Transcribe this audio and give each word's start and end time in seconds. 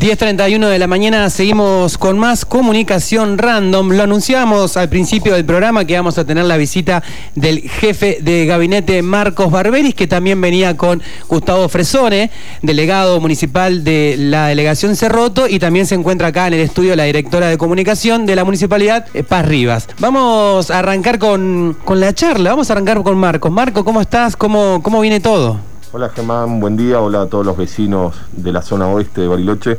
10.31 0.00 0.66
de 0.66 0.78
la 0.78 0.86
mañana 0.86 1.28
seguimos 1.28 1.98
con 1.98 2.18
más 2.18 2.46
comunicación 2.46 3.36
random. 3.36 3.90
Lo 3.90 4.04
anunciamos 4.04 4.78
al 4.78 4.88
principio 4.88 5.34
del 5.34 5.44
programa 5.44 5.84
que 5.84 5.94
vamos 5.94 6.16
a 6.16 6.24
tener 6.24 6.46
la 6.46 6.56
visita 6.56 7.02
del 7.34 7.68
jefe 7.68 8.16
de 8.22 8.46
gabinete 8.46 9.02
Marcos 9.02 9.50
Barberis, 9.50 9.94
que 9.94 10.06
también 10.06 10.40
venía 10.40 10.74
con 10.74 11.02
Gustavo 11.28 11.68
Fresone, 11.68 12.30
delegado 12.62 13.20
municipal 13.20 13.84
de 13.84 14.14
la 14.18 14.46
delegación 14.46 14.96
Cerroto, 14.96 15.46
y 15.46 15.58
también 15.58 15.84
se 15.84 15.96
encuentra 15.96 16.28
acá 16.28 16.46
en 16.46 16.54
el 16.54 16.60
estudio 16.60 16.96
la 16.96 17.04
directora 17.04 17.48
de 17.48 17.58
comunicación 17.58 18.24
de 18.24 18.36
la 18.36 18.44
municipalidad, 18.44 19.04
eh, 19.12 19.22
Paz 19.22 19.46
Rivas. 19.46 19.86
Vamos 19.98 20.70
a 20.70 20.78
arrancar 20.78 21.18
con, 21.18 21.76
con 21.84 22.00
la 22.00 22.14
charla, 22.14 22.48
vamos 22.48 22.70
a 22.70 22.72
arrancar 22.72 23.02
con 23.02 23.18
Marcos. 23.18 23.52
Marco, 23.52 23.84
¿cómo 23.84 24.00
estás? 24.00 24.34
¿Cómo, 24.34 24.80
cómo 24.82 25.02
viene 25.02 25.20
todo? 25.20 25.69
Hola 25.92 26.08
Germán, 26.10 26.60
buen 26.60 26.76
día, 26.76 27.00
hola 27.00 27.22
a 27.22 27.26
todos 27.26 27.44
los 27.44 27.56
vecinos 27.56 28.14
de 28.30 28.52
la 28.52 28.62
zona 28.62 28.86
oeste 28.86 29.22
de 29.22 29.26
Bariloche. 29.26 29.76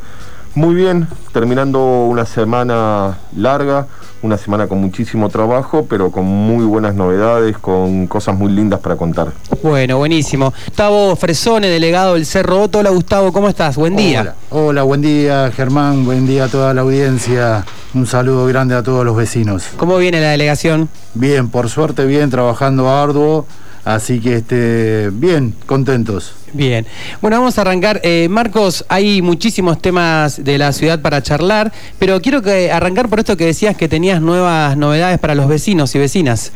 Muy 0.54 0.74
bien, 0.74 1.08
terminando 1.32 2.04
una 2.04 2.26
semana 2.26 3.16
larga, 3.34 3.86
una 4.20 4.36
semana 4.36 4.66
con 4.66 4.78
muchísimo 4.78 5.30
trabajo, 5.30 5.86
pero 5.88 6.10
con 6.10 6.26
muy 6.26 6.66
buenas 6.66 6.94
novedades, 6.94 7.56
con 7.56 8.06
cosas 8.08 8.36
muy 8.36 8.52
lindas 8.52 8.80
para 8.80 8.96
contar. 8.96 9.32
Bueno, 9.62 9.96
buenísimo. 9.96 10.52
Gustavo 10.66 11.16
Fresone, 11.16 11.68
delegado 11.68 12.12
del 12.12 12.26
Cerro 12.26 12.60
Otto. 12.64 12.80
Hola 12.80 12.90
Gustavo, 12.90 13.32
¿cómo 13.32 13.48
estás? 13.48 13.76
Buen 13.76 13.96
día. 13.96 14.20
Hola, 14.20 14.34
hola, 14.50 14.82
buen 14.82 15.00
día 15.00 15.50
Germán, 15.50 16.04
buen 16.04 16.26
día 16.26 16.44
a 16.44 16.48
toda 16.48 16.74
la 16.74 16.82
audiencia. 16.82 17.64
Un 17.94 18.06
saludo 18.06 18.44
grande 18.44 18.74
a 18.74 18.82
todos 18.82 19.06
los 19.06 19.16
vecinos. 19.16 19.64
¿Cómo 19.78 19.96
viene 19.96 20.20
la 20.20 20.28
delegación? 20.28 20.90
Bien, 21.14 21.48
por 21.48 21.70
suerte 21.70 22.04
bien, 22.04 22.28
trabajando 22.28 22.90
arduo 22.90 23.46
Así 23.84 24.20
que 24.20 24.36
este, 24.36 25.10
bien, 25.12 25.54
contentos. 25.66 26.34
Bien. 26.52 26.86
Bueno, 27.20 27.38
vamos 27.38 27.58
a 27.58 27.62
arrancar. 27.62 28.00
Eh, 28.04 28.28
Marcos, 28.30 28.84
hay 28.88 29.22
muchísimos 29.22 29.80
temas 29.80 30.44
de 30.44 30.58
la 30.58 30.72
ciudad 30.72 31.00
para 31.00 31.22
charlar, 31.22 31.72
pero 31.98 32.20
quiero 32.20 32.42
que 32.42 32.70
arrancar 32.70 33.08
por 33.08 33.18
esto 33.18 33.36
que 33.36 33.46
decías 33.46 33.76
que 33.76 33.88
tenías 33.88 34.20
nuevas 34.20 34.76
novedades 34.76 35.18
para 35.18 35.34
los 35.34 35.48
vecinos 35.48 35.94
y 35.94 35.98
vecinas. 35.98 36.52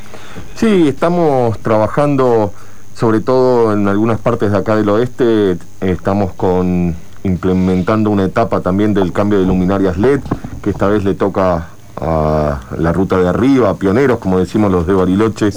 Sí, 0.55 0.89
estamos 0.89 1.59
trabajando, 1.59 2.53
sobre 2.95 3.21
todo 3.21 3.73
en 3.73 3.89
algunas 3.89 4.21
partes 4.21 4.53
de 4.53 4.59
acá 4.59 4.77
del 4.77 4.89
oeste, 4.89 5.57
estamos 5.81 6.33
con 6.35 6.95
implementando 7.25 8.11
una 8.11 8.25
etapa 8.25 8.61
también 8.61 8.95
del 8.95 9.13
cambio 9.13 9.41
de 9.41 9.47
luminarias 9.47 9.97
LED, 9.97 10.21
que 10.63 10.71
esta 10.71 10.87
vez 10.87 11.03
le 11.03 11.15
toca 11.15 11.71
a 12.01 12.61
la 12.79 12.93
ruta 12.93 13.19
de 13.19 13.29
arriba, 13.29 13.75
pioneros, 13.75 14.19
como 14.19 14.39
decimos 14.39 14.71
los 14.71 14.87
de 14.87 14.95
Bariloche, 14.95 15.51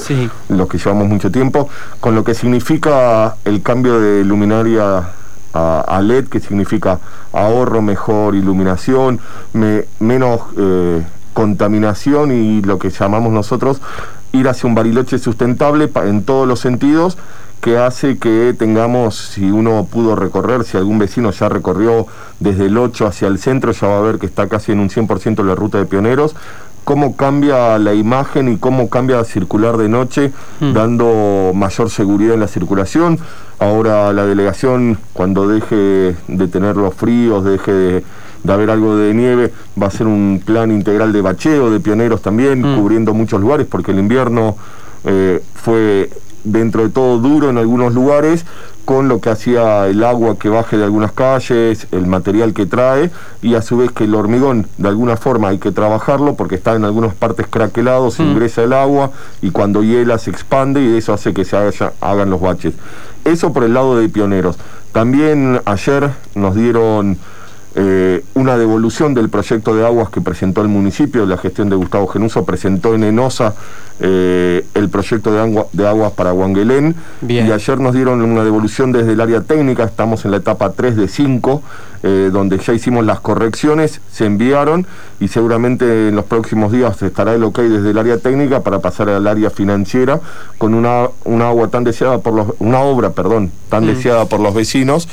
los 0.49 0.67
que 0.67 0.77
llevamos 0.77 1.07
mucho 1.07 1.31
tiempo, 1.31 1.69
con 1.99 2.15
lo 2.15 2.23
que 2.23 2.33
significa 2.33 3.35
el 3.45 3.61
cambio 3.61 3.99
de 3.99 4.23
luminaria 4.23 5.09
a, 5.53 6.01
LED, 6.01 6.27
que 6.27 6.39
significa 6.39 6.99
ahorro, 7.33 7.81
mejor 7.81 8.35
iluminación, 8.35 9.19
menos 9.99 10.41
eh, 10.57 11.03
contaminación 11.33 12.31
y 12.31 12.61
lo 12.61 12.79
que 12.79 12.89
llamamos 12.89 13.31
nosotros 13.31 13.81
ir 14.31 14.47
hacia 14.47 14.67
un 14.67 14.75
Bariloche 14.75 15.17
sustentable 15.17 15.89
en 16.03 16.23
todos 16.23 16.47
los 16.47 16.59
sentidos 16.59 17.17
que 17.61 17.77
hace 17.77 18.17
que 18.17 18.55
tengamos, 18.57 19.17
si 19.17 19.51
uno 19.51 19.87
pudo 19.91 20.15
recorrer, 20.15 20.63
si 20.63 20.77
algún 20.77 20.99
vecino 20.99 21.31
ya 21.31 21.49
recorrió 21.49 22.07
desde 22.39 22.67
el 22.67 22.77
8 22.77 23.07
hacia 23.07 23.27
el 23.27 23.37
centro, 23.37 23.71
ya 23.71 23.87
va 23.87 23.97
a 23.99 24.01
ver 24.01 24.19
que 24.19 24.25
está 24.25 24.47
casi 24.47 24.71
en 24.71 24.79
un 24.79 24.89
100% 24.89 25.43
la 25.43 25.55
ruta 25.55 25.77
de 25.77 25.85
pioneros, 25.85 26.35
cómo 26.89 27.15
cambia 27.15 27.77
la 27.77 27.93
imagen 27.93 28.51
y 28.51 28.57
cómo 28.57 28.89
cambia 28.89 29.23
circular 29.23 29.77
de 29.77 29.89
noche, 29.89 30.31
mm. 30.59 30.73
dando 30.73 31.51
mayor 31.53 31.89
seguridad 31.89 32.33
en 32.33 32.39
la 32.39 32.47
circulación. 32.47 33.19
Ahora 33.59 34.11
la 34.13 34.25
delegación, 34.25 34.97
cuando 35.13 35.47
deje 35.47 36.15
de 36.27 36.47
tener 36.47 36.77
los 36.77 36.95
fríos, 36.95 37.43
deje 37.43 37.71
de, 37.71 38.03
haber 38.47 38.69
algo 38.71 38.95
de 38.95 39.13
nieve, 39.13 39.53
va 39.79 39.87
a 39.87 39.91
ser 39.91 40.07
un 40.07 40.41
plan 40.43 40.71
integral 40.71 41.11
de 41.11 41.21
bacheo, 41.21 41.69
de 41.69 41.79
pioneros 41.79 42.21
también, 42.21 42.61
mm. 42.61 42.79
cubriendo 42.79 43.13
muchos 43.13 43.41
lugares, 43.41 43.67
porque 43.69 43.91
el 43.91 43.99
invierno 43.99 44.55
eh, 45.03 45.43
fue 45.53 46.09
dentro 46.43 46.83
de 46.83 46.89
todo 46.89 47.17
duro 47.17 47.49
en 47.49 47.57
algunos 47.57 47.93
lugares, 47.93 48.45
con 48.85 49.07
lo 49.07 49.21
que 49.21 49.29
hacía 49.29 49.87
el 49.87 50.03
agua 50.03 50.39
que 50.39 50.49
baje 50.49 50.77
de 50.77 50.83
algunas 50.83 51.11
calles, 51.11 51.87
el 51.91 52.07
material 52.07 52.53
que 52.53 52.65
trae, 52.65 53.11
y 53.41 53.53
a 53.53 53.61
su 53.61 53.77
vez 53.77 53.91
que 53.91 54.05
el 54.05 54.15
hormigón 54.15 54.67
de 54.77 54.87
alguna 54.87 55.15
forma 55.15 55.49
hay 55.49 55.59
que 55.59 55.71
trabajarlo 55.71 56.35
porque 56.35 56.55
está 56.55 56.75
en 56.75 56.85
algunas 56.85 57.13
partes 57.13 57.45
craquelado, 57.47 58.09
se 58.09 58.23
mm. 58.23 58.31
ingresa 58.31 58.63
el 58.63 58.73
agua 58.73 59.11
y 59.41 59.51
cuando 59.51 59.83
hiela 59.83 60.17
se 60.17 60.31
expande 60.31 60.81
y 60.81 60.97
eso 60.97 61.13
hace 61.13 61.33
que 61.33 61.45
se 61.45 61.55
hagan 62.01 62.29
los 62.29 62.41
baches. 62.41 62.73
Eso 63.25 63.53
por 63.53 63.63
el 63.63 63.75
lado 63.75 63.97
de 63.97 64.09
pioneros. 64.09 64.57
También 64.91 65.61
ayer 65.65 66.09
nos 66.33 66.55
dieron 66.55 67.19
eh, 67.75 68.23
una 68.33 68.57
devolución 68.57 69.13
del 69.13 69.29
proyecto 69.29 69.75
de 69.75 69.85
aguas 69.85 70.09
que 70.09 70.21
presentó 70.21 70.61
el 70.61 70.69
municipio, 70.69 71.27
la 71.27 71.37
gestión 71.37 71.69
de 71.69 71.75
Gustavo 71.75 72.07
Genuso 72.07 72.43
presentó 72.43 72.95
en 72.95 73.03
Enosa 73.03 73.53
eh, 73.99 74.65
el 74.73 74.89
proyecto 74.89 75.31
de, 75.31 75.65
de, 75.73 75.87
aguas 75.87 76.13
para 76.13 76.33
Huanguelén 76.33 76.95
y 77.27 77.37
ayer 77.37 77.79
nos 77.79 77.93
dieron 77.93 78.23
una 78.23 78.43
devolución 78.43 78.91
desde 78.91 79.13
el 79.13 79.21
área 79.21 79.41
técnica, 79.41 79.83
estamos 79.83 80.25
en 80.25 80.31
la 80.31 80.37
etapa 80.37 80.71
3 80.71 80.95
de 80.95 81.07
5, 81.07 81.61
eh, 82.01 82.29
donde 82.33 82.57
ya 82.57 82.73
hicimos 82.73 83.05
las 83.05 83.19
correcciones, 83.19 84.01
se 84.11 84.25
enviaron 84.25 84.87
y 85.19 85.27
seguramente 85.27 86.07
en 86.07 86.15
los 86.15 86.25
próximos 86.25 86.71
días 86.71 86.99
estará 87.03 87.35
el 87.35 87.43
ok 87.43 87.59
desde 87.59 87.91
el 87.91 87.97
área 87.99 88.17
técnica 88.17 88.61
para 88.61 88.79
pasar 88.79 89.09
al 89.09 89.27
área 89.27 89.51
financiera 89.51 90.19
con 90.57 90.73
una, 90.73 91.09
una 91.23 91.49
agua 91.49 91.67
tan 91.67 91.83
deseada 91.83 92.17
por 92.17 92.33
los, 92.33 92.47
una 92.57 92.79
obra, 92.79 93.11
perdón, 93.11 93.51
tan 93.69 93.83
mm. 93.83 93.87
deseada 93.87 94.25
por 94.25 94.39
los 94.39 94.55
vecinos 94.55 95.07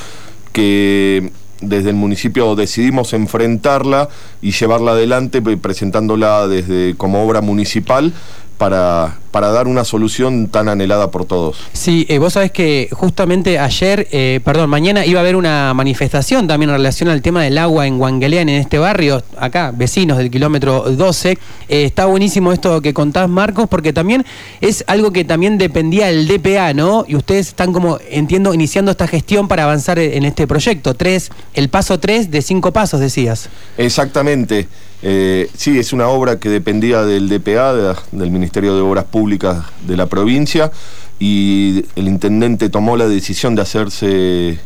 que 0.53 1.31
desde 1.61 1.89
el 1.89 1.95
municipio 1.95 2.55
decidimos 2.55 3.13
enfrentarla 3.13 4.09
y 4.41 4.51
llevarla 4.51 4.91
adelante 4.91 5.41
presentándola 5.41 6.47
desde 6.47 6.95
como 6.95 7.23
obra 7.25 7.41
municipal 7.41 8.13
para, 8.57 9.17
para 9.31 9.49
dar 9.51 9.67
una 9.67 9.85
solución 9.85 10.47
tan 10.47 10.67
anhelada 10.67 11.11
por 11.11 11.25
todos. 11.25 11.57
Sí, 11.73 12.05
eh, 12.09 12.17
vos 12.17 12.33
sabés 12.33 12.51
que 12.51 12.89
justamente 12.91 13.59
ayer, 13.59 14.07
eh, 14.11 14.39
perdón, 14.43 14.69
mañana 14.69 15.05
iba 15.05 15.19
a 15.19 15.21
haber 15.21 15.35
una 15.35 15.73
manifestación 15.73 16.47
también 16.47 16.71
en 16.71 16.77
relación 16.77 17.09
al 17.09 17.21
tema 17.21 17.43
del 17.43 17.57
agua 17.57 17.85
en 17.85 17.97
Guangeleán, 17.99 18.49
en 18.49 18.59
este 18.59 18.79
barrio, 18.79 19.23
acá, 19.37 19.71
vecinos 19.75 20.17
del 20.17 20.31
kilómetro 20.31 20.91
12. 20.91 21.31
Eh, 21.31 21.37
está 21.85 22.05
buenísimo 22.05 22.51
esto 22.51 22.81
que 22.81 22.93
contás, 22.93 23.29
Marcos, 23.29 23.67
porque 23.69 23.93
también 23.93 24.25
es 24.59 24.83
algo 24.87 25.11
que 25.11 25.23
también 25.23 25.57
dependía 25.57 26.07
del 26.07 26.27
DPA, 26.27 26.73
¿no? 26.73 27.05
Y 27.07 27.15
ustedes 27.15 27.49
están 27.49 27.73
como, 27.73 27.99
entiendo, 28.09 28.53
iniciando 28.53 28.91
esta 28.91 29.07
gestión 29.07 29.47
para 29.47 29.63
avanzar 29.63 29.99
en 29.99 30.25
este 30.25 30.47
proyecto. 30.47 30.95
Tres, 30.95 31.29
el 31.53 31.69
paso 31.69 31.99
tres 31.99 32.31
de 32.31 32.41
cinco 32.41 32.73
pasos, 32.73 32.99
decías. 32.99 33.49
Exactamente. 33.77 34.67
Eh, 35.03 35.49
sí, 35.55 35.77
es 35.77 35.93
una 35.93 36.07
obra 36.07 36.39
que 36.39 36.49
dependía 36.49 37.03
del 37.03 37.29
DPA, 37.29 37.95
del 38.11 38.31
Ministerio 38.31 38.75
de 38.75 38.81
Obras 38.81 39.05
Públicas 39.05 39.65
de 39.85 39.95
la 39.95 40.07
provincia, 40.07 40.71
y 41.19 41.85
el 41.95 42.07
intendente 42.07 42.69
tomó 42.69 42.97
la 42.97 43.07
decisión 43.07 43.55
de 43.55 43.61
hacerse 43.61 44.59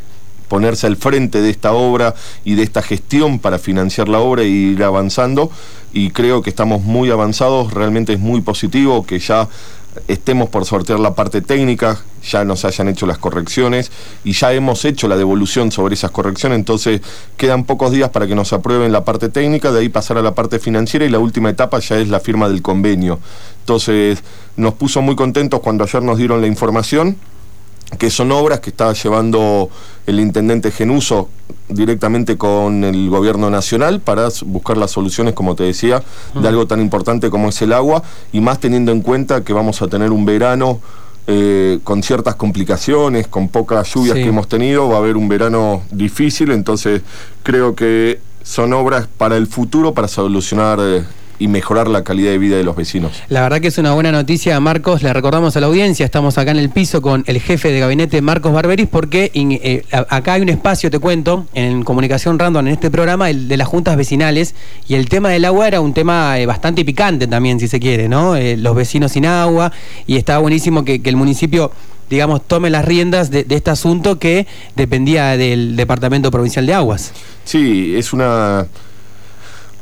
ponerse 0.48 0.86
al 0.86 0.98
frente 0.98 1.42
de 1.42 1.50
esta 1.50 1.72
obra 1.72 2.14
y 2.44 2.56
de 2.56 2.64
esta 2.64 2.82
gestión 2.82 3.40
para 3.40 3.58
financiar 3.58 4.10
la 4.10 4.20
obra 4.20 4.44
y 4.44 4.74
ir 4.74 4.84
avanzando 4.84 5.50
y 5.94 6.10
creo 6.10 6.42
que 6.42 6.50
estamos 6.50 6.82
muy 6.82 7.10
avanzados, 7.10 7.74
realmente 7.74 8.12
es 8.12 8.20
muy 8.20 8.42
positivo 8.42 9.06
que 9.06 9.20
ya 9.20 9.48
estemos 10.08 10.50
por 10.50 10.66
sortear 10.66 11.00
la 11.00 11.16
parte 11.16 11.42
técnica, 11.42 12.00
ya 12.24 12.44
nos 12.46 12.66
hayan 12.66 12.88
hecho 12.88 13.06
las 13.06 13.18
correcciones 13.18 13.92
y 14.24 14.34
ya 14.34 14.54
hemos 14.54 14.86
hecho 14.86 15.08
la 15.08 15.18
devolución 15.18 15.72
sobre 15.72 15.96
esas 15.96 16.12
correcciones, 16.12 16.58
entonces 16.58 17.02
quedan 17.38 17.66
pocos 17.66 17.92
días 17.92 18.10
para 18.10 18.28
que 18.28 18.36
nos 18.36 18.54
aprueben 18.54 18.92
la 18.92 19.04
parte 19.04 19.30
técnica, 19.30 19.72
de 19.72 19.80
ahí 19.80 19.90
pasar 19.90 20.18
a 20.18 20.22
la 20.22 20.36
parte 20.36 20.60
financiera 20.60 21.06
y 21.06 21.10
la 21.10 21.20
última 21.20 21.50
etapa 21.50 21.80
ya 21.80 21.98
es 21.98 22.10
la 22.10 22.20
firma 22.20 22.48
del 22.48 22.62
convenio. 22.62 23.20
Entonces 23.62 24.24
nos 24.56 24.74
puso 24.76 25.02
muy 25.02 25.16
contentos 25.16 25.60
cuando 25.60 25.84
ayer 25.84 26.04
nos 26.04 26.18
dieron 26.18 26.42
la 26.42 26.48
información 26.48 27.18
que 27.98 28.10
son 28.10 28.32
obras 28.32 28.60
que 28.60 28.70
está 28.70 28.94
llevando 28.94 29.70
el 30.06 30.20
intendente 30.20 30.72
Genuso 30.72 31.30
directamente 31.68 32.38
con 32.38 32.84
el 32.84 33.10
gobierno 33.10 33.50
nacional 33.50 34.00
para 34.02 34.30
buscar 34.46 34.78
las 34.78 34.92
soluciones, 34.92 35.34
como 35.34 35.56
te 35.56 35.64
decía, 35.64 36.04
de 36.34 36.48
algo 36.48 36.68
tan 36.68 36.82
importante 36.82 37.30
como 37.30 37.50
es 37.50 37.62
el 37.62 37.74
agua, 37.74 38.04
y 38.32 38.42
más 38.42 38.60
teniendo 38.60 38.92
en 38.92 39.02
cuenta 39.02 39.44
que 39.44 39.54
vamos 39.54 39.82
a 39.82 39.88
tener 39.88 40.12
un 40.12 40.26
verano 40.26 40.80
eh, 41.28 41.80
con 41.84 42.04
ciertas 42.04 42.36
complicaciones, 42.36 43.28
con 43.28 43.48
pocas 43.48 43.94
lluvias 43.94 44.16
que 44.16 44.28
hemos 44.28 44.48
tenido, 44.48 44.90
va 44.90 44.96
a 44.96 45.00
haber 45.00 45.18
un 45.18 45.30
verano 45.30 45.84
difícil, 45.92 46.52
entonces 46.52 47.02
creo 47.44 47.76
que 47.76 48.20
son 48.44 48.74
obras 48.74 49.08
para 49.18 49.38
el 49.38 49.48
futuro, 49.48 49.94
para 49.94 50.08
solucionar 50.08 50.80
eh, 50.82 51.04
y 51.42 51.48
mejorar 51.48 51.88
la 51.88 52.04
calidad 52.04 52.30
de 52.30 52.38
vida 52.38 52.56
de 52.56 52.64
los 52.64 52.76
vecinos. 52.76 53.24
La 53.28 53.42
verdad 53.42 53.60
que 53.60 53.70
es 53.70 53.78
una 53.80 53.94
buena 53.94 54.12
noticia, 54.12 54.60
Marcos. 54.60 55.02
Le 55.02 55.12
recordamos 55.12 55.58
a 55.58 55.60
la 55.60 55.66
audiencia, 55.66 56.06
estamos 56.06 56.38
acá 56.38 56.52
en 56.52 56.58
el 56.58 56.70
piso 56.70 57.02
con 57.02 57.24
el 57.26 57.42
jefe 57.42 57.72
de 57.72 57.80
gabinete, 57.80 58.22
Marcos 58.22 58.54
Barberis, 58.54 58.88
porque 58.88 59.32
eh, 59.34 59.84
acá 59.90 60.34
hay 60.34 60.44
un 60.44 60.50
espacio, 60.50 60.92
te 60.92 61.00
cuento, 61.00 61.48
en 61.56 61.84
comunicación 61.84 62.38
random 62.38 62.68
en 62.68 62.74
este 62.74 62.92
programa, 62.92 63.32
el 63.32 63.48
de 63.48 63.58
las 63.58 63.68
juntas 63.68 63.98
vecinales, 63.98 64.54
y 64.88 64.94
el 64.94 65.10
tema 65.10 65.30
del 65.30 65.44
agua 65.46 65.68
era 65.68 65.82
un 65.82 65.96
tema 65.96 66.38
eh, 66.38 66.46
bastante 66.46 66.86
picante 66.86 67.26
también, 67.26 67.60
si 67.60 67.68
se 67.68 67.80
quiere, 67.80 68.08
¿no? 68.08 68.36
Eh, 68.36 68.56
los 68.56 68.76
vecinos 68.76 69.14
sin 69.14 69.26
agua, 69.26 69.72
y 70.06 70.18
estaba 70.18 70.38
buenísimo 70.40 70.86
que, 70.86 71.02
el 71.04 71.16
municipio 71.16 71.72
digamos, 72.12 72.46
tome 72.46 72.70
las 72.70 72.86
riendas 72.86 73.32
de, 73.32 73.46
este 73.50 73.72
asunto 73.72 74.20
que 74.20 74.46
dependía 74.76 75.38
del 75.38 75.78
Departamento 75.78 76.30
Provincial 76.30 76.68
de 76.68 76.74
Aguas. 76.74 77.14
Sí, 77.46 77.96
es 77.96 78.12
una 78.12 78.68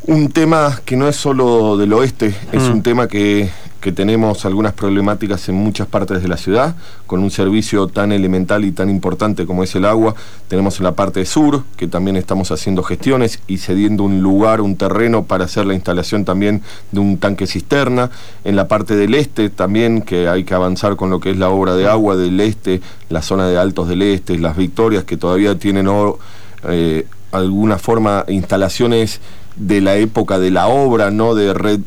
un 0.04 0.30
tema 0.30 0.81
que 0.86 0.96
no 0.96 1.07
es 1.07 1.16
solo 1.16 1.78
del 1.78 1.94
oeste, 1.94 2.34
es 2.51 2.63
mm. 2.63 2.72
un 2.72 2.84
tema 2.84 3.07
que 3.07 3.50
que 3.80 3.92
tenemos 3.92 4.46
algunas 4.46 4.74
problemáticas 4.74 5.48
en 5.50 5.56
muchas 5.56 5.88
partes 5.88 6.22
de 6.22 6.28
la 6.28 6.38
ciudad, 6.38 6.75
con 7.07 7.22
un 7.22 7.31
servicio 7.31 7.88
tan 7.88 8.12
elemental 8.12 8.66
y 8.66 8.72
tan 8.72 8.90
importante 8.90 9.46
como 9.46 9.63
es 9.63 9.74
el 9.75 9.86
agua. 9.86 10.16
Tenemos 10.48 10.80
en 10.80 10.84
la 10.84 10.94
parte 10.94 11.25
sur, 11.25 11.63
que 11.78 11.88
también 11.88 12.18
estamos 12.18 12.51
haciendo 12.51 12.84
gestiones 12.84 13.40
y 13.48 13.57
cediendo 13.57 14.04
un 14.04 14.22
lugar, 14.22 14.60
un 14.62 14.75
terreno 14.75 15.24
para 15.24 15.46
hacer 15.46 15.66
la 15.66 15.74
instalación 15.74 16.25
también 16.25 16.62
de 16.92 17.00
un 17.00 17.18
tanque 17.18 17.48
cisterna. 17.48 18.12
En 18.44 18.56
la 18.56 18.68
parte 18.68 18.96
del 18.96 19.13
este 19.16 19.50
también, 19.50 20.01
que 20.01 20.28
hay 20.28 20.44
que 20.44 20.54
avanzar 20.54 20.98
con 20.98 21.10
lo 21.10 21.19
que 21.19 21.31
es 21.31 21.38
la 21.38 21.50
obra 21.50 21.75
de 21.75 21.88
agua 21.88 22.18
del 22.18 22.40
este, 22.42 22.81
la 23.10 23.22
zona 23.22 23.48
de 23.48 23.57
Altos 23.57 23.88
del 23.88 24.01
Este, 24.01 24.38
las 24.38 24.57
Victorias, 24.57 25.06
que 25.06 25.16
todavía 25.16 25.57
tienen 25.57 25.88
eh, 26.68 27.06
alguna 27.31 27.77
forma 27.77 28.25
instalaciones 28.27 29.21
de 29.55 29.81
la 29.81 29.95
época 29.95 30.39
de 30.39 30.51
la 30.51 30.67
obra, 30.67 31.11
no 31.11 31.35
de 31.35 31.53
red 31.53 31.79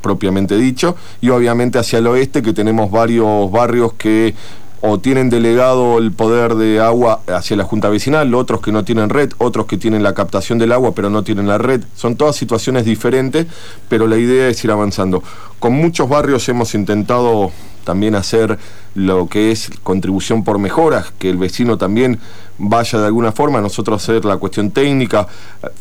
propiamente 0.00 0.56
dicho, 0.56 0.96
y 1.20 1.30
obviamente 1.30 1.78
hacia 1.78 1.98
el 1.98 2.06
oeste 2.06 2.42
que 2.42 2.52
tenemos 2.52 2.90
varios 2.90 3.50
barrios 3.50 3.92
que 3.94 4.34
o 4.80 4.98
tienen 4.98 5.30
delegado 5.30 5.98
el 5.98 6.12
poder 6.12 6.54
de 6.54 6.80
agua 6.80 7.20
hacia 7.26 7.56
la 7.56 7.64
Junta 7.64 7.88
Vecinal, 7.88 8.34
otros 8.34 8.60
que 8.60 8.72
no 8.72 8.84
tienen 8.84 9.08
red, 9.08 9.32
otros 9.38 9.66
que 9.66 9.78
tienen 9.78 10.02
la 10.02 10.14
captación 10.14 10.58
del 10.58 10.72
agua 10.72 10.92
pero 10.94 11.10
no 11.10 11.24
tienen 11.24 11.48
la 11.48 11.58
red. 11.58 11.82
Son 11.94 12.16
todas 12.16 12.36
situaciones 12.36 12.84
diferentes, 12.84 13.46
pero 13.88 14.06
la 14.06 14.16
idea 14.16 14.48
es 14.48 14.62
ir 14.64 14.70
avanzando. 14.70 15.22
Con 15.58 15.72
muchos 15.72 16.08
barrios 16.08 16.48
hemos 16.48 16.74
intentado 16.74 17.50
también 17.84 18.14
hacer 18.14 18.58
lo 18.94 19.28
que 19.28 19.50
es 19.50 19.70
contribución 19.82 20.44
por 20.44 20.58
mejoras, 20.58 21.12
que 21.18 21.30
el 21.30 21.36
vecino 21.36 21.78
también 21.78 22.18
vaya 22.58 22.98
de 22.98 23.06
alguna 23.06 23.32
forma, 23.32 23.60
nosotros 23.60 24.02
hacer 24.02 24.24
la 24.24 24.36
cuestión 24.36 24.70
técnica, 24.70 25.26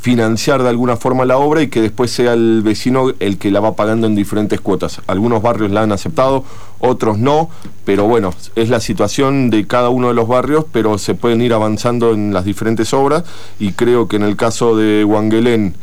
financiar 0.01 0.63
de 0.63 0.69
alguna 0.69 0.97
forma 0.97 1.25
la 1.25 1.37
obra 1.37 1.61
y 1.61 1.67
que 1.67 1.81
después 1.81 2.11
sea 2.11 2.33
el 2.33 2.61
vecino 2.63 3.11
el 3.19 3.37
que 3.37 3.51
la 3.51 3.59
va 3.59 3.75
pagando 3.75 4.07
en 4.07 4.15
diferentes 4.15 4.59
cuotas. 4.61 5.01
Algunos 5.07 5.41
barrios 5.41 5.71
la 5.71 5.81
han 5.81 5.91
aceptado, 5.91 6.43
otros 6.79 7.17
no, 7.17 7.49
pero 7.85 8.05
bueno, 8.05 8.33
es 8.55 8.69
la 8.69 8.79
situación 8.79 9.49
de 9.49 9.67
cada 9.67 9.89
uno 9.89 10.09
de 10.09 10.13
los 10.13 10.27
barrios, 10.27 10.65
pero 10.71 10.97
se 10.97 11.15
pueden 11.15 11.41
ir 11.41 11.53
avanzando 11.53 12.13
en 12.13 12.33
las 12.33 12.45
diferentes 12.45 12.93
obras 12.93 13.23
y 13.59 13.73
creo 13.73 14.07
que 14.07 14.17
en 14.17 14.23
el 14.23 14.35
caso 14.35 14.75
de 14.75 15.03
Wangelén, 15.05 15.75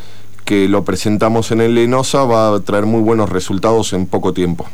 que 0.44 0.68
lo 0.68 0.84
presentamos 0.84 1.52
en 1.52 1.60
el 1.60 1.74
Lenosa, 1.74 2.24
va 2.24 2.54
a 2.54 2.60
traer 2.60 2.84
muy 2.84 3.00
buenos 3.00 3.30
resultados 3.30 3.92
en 3.92 4.06
poco 4.06 4.32
tiempo. 4.32 4.66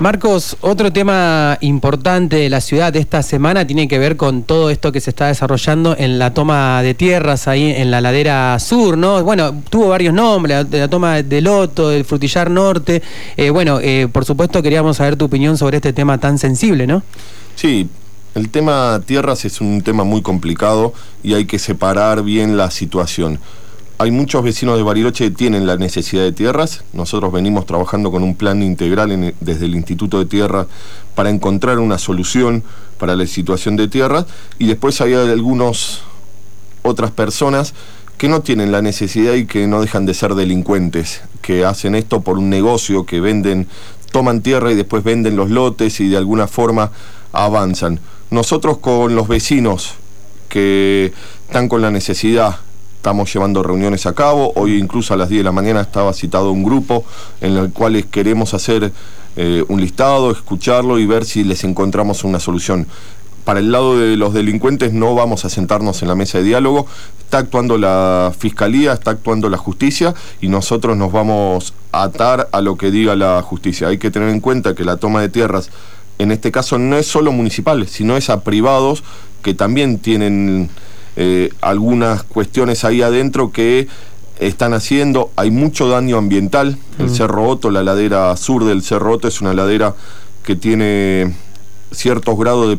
Marcos, 0.00 0.56
otro 0.62 0.90
tema 0.92 1.58
importante 1.60 2.36
de 2.36 2.48
la 2.48 2.62
ciudad 2.62 2.90
de 2.90 3.00
esta 3.00 3.22
semana 3.22 3.66
tiene 3.66 3.86
que 3.86 3.98
ver 3.98 4.16
con 4.16 4.44
todo 4.44 4.70
esto 4.70 4.92
que 4.92 5.00
se 5.00 5.10
está 5.10 5.26
desarrollando 5.26 5.94
en 5.98 6.18
la 6.18 6.32
toma 6.32 6.82
de 6.82 6.94
tierras 6.94 7.48
ahí 7.48 7.70
en 7.70 7.90
la 7.90 8.00
ladera 8.00 8.58
sur, 8.60 8.96
¿no? 8.96 9.22
Bueno, 9.22 9.62
tuvo 9.68 9.88
varios 9.88 10.14
nombres, 10.14 10.66
la, 10.70 10.88
toma 10.88 11.22
de 11.22 11.40
Loto, 11.42 11.90
del 11.90 12.06
Frutillar 12.06 12.50
Norte. 12.50 13.02
Eh, 13.36 13.50
bueno, 13.50 13.78
eh, 13.82 14.08
por 14.10 14.24
supuesto 14.24 14.62
queríamos 14.62 14.96
saber 14.96 15.16
tu 15.16 15.26
opinión 15.26 15.58
sobre 15.58 15.76
este 15.76 15.92
tema 15.92 16.16
tan 16.18 16.38
sensible, 16.38 16.86
¿no? 16.86 17.02
Sí, 17.54 17.86
el 18.34 18.48
tema 18.48 19.02
tierras 19.04 19.44
es 19.44 19.60
un 19.60 19.82
tema 19.82 20.04
muy 20.04 20.22
complicado 20.22 20.94
y 21.22 21.34
hay 21.34 21.44
que 21.44 21.58
separar 21.58 22.22
bien 22.22 22.56
la 22.56 22.70
situación 22.70 23.38
hay 24.00 24.10
muchos 24.10 24.42
vecinos 24.42 24.78
de 24.78 24.82
Bariloche 24.82 25.24
que 25.24 25.30
tienen 25.30 25.66
la 25.66 25.76
necesidad 25.76 26.22
de 26.22 26.32
tierras. 26.32 26.84
Nosotros 26.94 27.30
venimos 27.30 27.66
trabajando 27.66 28.10
con 28.10 28.22
un 28.22 28.34
plan 28.34 28.62
integral 28.62 29.34
desde 29.40 29.66
el 29.66 29.74
Instituto 29.74 30.18
de 30.18 30.24
Tierra 30.24 30.66
para 31.14 31.28
encontrar 31.28 31.78
una 31.78 31.98
solución 31.98 32.64
para 32.96 33.14
la 33.14 33.26
situación 33.26 33.76
de 33.76 33.88
tierras. 33.88 34.24
Y 34.58 34.68
después 34.68 35.02
hay 35.02 35.12
algunas 35.12 36.00
otras 36.80 37.10
personas 37.10 37.74
que 38.16 38.30
no 38.30 38.40
tienen 38.40 38.72
la 38.72 38.80
necesidad 38.80 39.34
y 39.34 39.44
que 39.44 39.66
no 39.66 39.82
dejan 39.82 40.06
de 40.06 40.14
ser 40.14 40.34
delincuentes, 40.34 41.20
que 41.42 41.66
hacen 41.66 41.94
esto 41.94 42.22
por 42.22 42.38
un 42.38 42.48
negocio, 42.48 43.04
que 43.04 43.20
venden, 43.20 43.68
toman 44.12 44.40
tierra 44.40 44.72
y 44.72 44.76
después 44.76 45.04
venden 45.04 45.36
los 45.36 45.50
lotes 45.50 46.00
y 46.00 46.08
de 46.08 46.16
alguna 46.16 46.46
forma 46.46 46.90
avanzan. 47.32 48.00
Nosotros 48.30 48.78
con 48.78 49.14
los 49.14 49.28
vecinos 49.28 49.92
que 50.48 51.12
están 51.46 51.68
con 51.68 51.82
la 51.82 51.90
necesidad 51.90 52.60
estamos 53.00 53.32
llevando 53.32 53.62
reuniones 53.62 54.04
a 54.04 54.12
cabo. 54.12 54.52
Hoy 54.56 54.76
incluso 54.76 55.14
a 55.14 55.16
las 55.16 55.30
10 55.30 55.40
de 55.40 55.44
la 55.44 55.52
mañana 55.52 55.80
estaba 55.80 56.12
citado 56.12 56.52
un 56.52 56.62
grupo 56.62 57.02
en 57.40 57.56
el 57.56 57.72
cual 57.72 58.04
queremos 58.10 58.52
hacer 58.52 58.92
eh, 59.36 59.64
un 59.68 59.80
listado, 59.80 60.30
escucharlo 60.30 60.98
y 60.98 61.06
ver 61.06 61.24
si 61.24 61.42
les 61.42 61.64
encontramos 61.64 62.24
una 62.24 62.38
solución. 62.38 62.86
Para 63.46 63.60
el 63.60 63.72
lado 63.72 63.98
de 63.98 64.18
los 64.18 64.34
delincuentes 64.34 64.92
no 64.92 65.14
vamos 65.14 65.46
a 65.46 65.48
sentarnos 65.48 66.02
en 66.02 66.08
la 66.08 66.14
mesa 66.14 66.36
de 66.36 66.44
diálogo. 66.44 66.86
Está 67.20 67.38
actuando 67.38 67.78
la 67.78 68.34
fiscalía, 68.38 68.92
está 68.92 69.12
actuando 69.12 69.48
la 69.48 69.56
justicia 69.56 70.14
y 70.42 70.48
nosotros 70.48 70.94
nos 70.98 71.10
vamos 71.10 71.72
a 71.92 72.02
atar 72.02 72.50
a 72.52 72.60
lo 72.60 72.76
que 72.76 72.90
diga 72.90 73.16
la 73.16 73.40
justicia. 73.40 73.88
Hay 73.88 73.96
que 73.96 74.10
tener 74.10 74.28
en 74.28 74.40
cuenta 74.40 74.74
que 74.74 74.84
la 74.84 74.98
toma 74.98 75.22
de 75.22 75.30
tierras 75.30 75.70
en 76.18 76.32
este 76.32 76.52
caso 76.52 76.78
no 76.78 76.98
es 76.98 77.06
solo 77.06 77.32
municipal, 77.32 77.88
sino 77.88 78.18
es 78.18 78.28
a 78.28 78.40
privados 78.40 79.02
que 79.42 79.54
también 79.54 80.00
tienen 80.00 80.68
eh, 81.16 81.50
algunas 81.60 82.22
cuestiones 82.22 82.84
ahí 82.84 83.02
adentro 83.02 83.52
que 83.52 83.88
están 84.38 84.74
haciendo. 84.74 85.30
Hay 85.36 85.50
mucho 85.50 85.88
daño 85.88 86.16
ambiental. 86.16 86.78
El 86.98 87.06
mm. 87.06 87.14
Cerro 87.14 87.48
Otto, 87.48 87.70
la 87.70 87.82
ladera 87.82 88.36
sur 88.36 88.64
del 88.64 88.82
Cerro 88.82 89.12
Otto, 89.12 89.28
es 89.28 89.40
una 89.40 89.54
ladera 89.54 89.94
que 90.44 90.56
tiene 90.56 91.34
ciertos 91.92 92.38
grados 92.38 92.68
de 92.68 92.76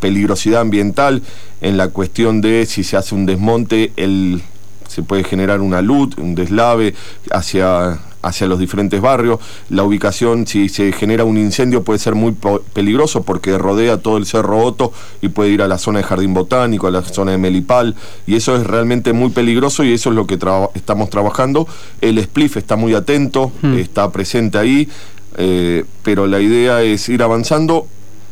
peligrosidad 0.00 0.62
ambiental 0.62 1.22
en 1.60 1.76
la 1.76 1.88
cuestión 1.88 2.40
de 2.40 2.66
si 2.66 2.84
se 2.84 2.96
hace 2.96 3.14
un 3.14 3.26
desmonte, 3.26 3.92
el, 3.96 4.42
se 4.88 5.02
puede 5.02 5.24
generar 5.24 5.60
una 5.60 5.82
luz, 5.82 6.16
un 6.16 6.34
deslave 6.34 6.94
hacia 7.30 8.00
hacia 8.26 8.46
los 8.46 8.58
diferentes 8.58 9.00
barrios. 9.00 9.38
La 9.70 9.84
ubicación, 9.84 10.46
si 10.46 10.68
se 10.68 10.92
genera 10.92 11.24
un 11.24 11.38
incendio, 11.38 11.82
puede 11.82 11.98
ser 11.98 12.14
muy 12.14 12.34
peligroso 12.72 13.22
porque 13.22 13.56
rodea 13.56 13.98
todo 13.98 14.16
el 14.16 14.26
Cerro 14.26 14.64
Otto 14.64 14.92
y 15.22 15.28
puede 15.28 15.50
ir 15.50 15.62
a 15.62 15.68
la 15.68 15.78
zona 15.78 16.00
de 16.00 16.04
Jardín 16.04 16.34
Botánico, 16.34 16.86
a 16.86 16.90
la 16.90 17.02
zona 17.02 17.32
de 17.32 17.38
Melipal, 17.38 17.94
y 18.26 18.36
eso 18.36 18.56
es 18.56 18.66
realmente 18.66 19.12
muy 19.12 19.30
peligroso 19.30 19.84
y 19.84 19.92
eso 19.92 20.10
es 20.10 20.16
lo 20.16 20.26
que 20.26 20.38
estamos 20.74 21.10
trabajando. 21.10 21.68
El 22.00 22.22
SPLIF 22.22 22.56
está 22.56 22.76
muy 22.76 22.94
atento, 22.94 23.52
hmm. 23.62 23.74
está 23.78 24.10
presente 24.10 24.58
ahí, 24.58 24.88
eh, 25.36 25.84
pero 26.02 26.26
la 26.26 26.40
idea 26.40 26.82
es 26.82 27.08
ir 27.08 27.22
avanzando, 27.22 27.86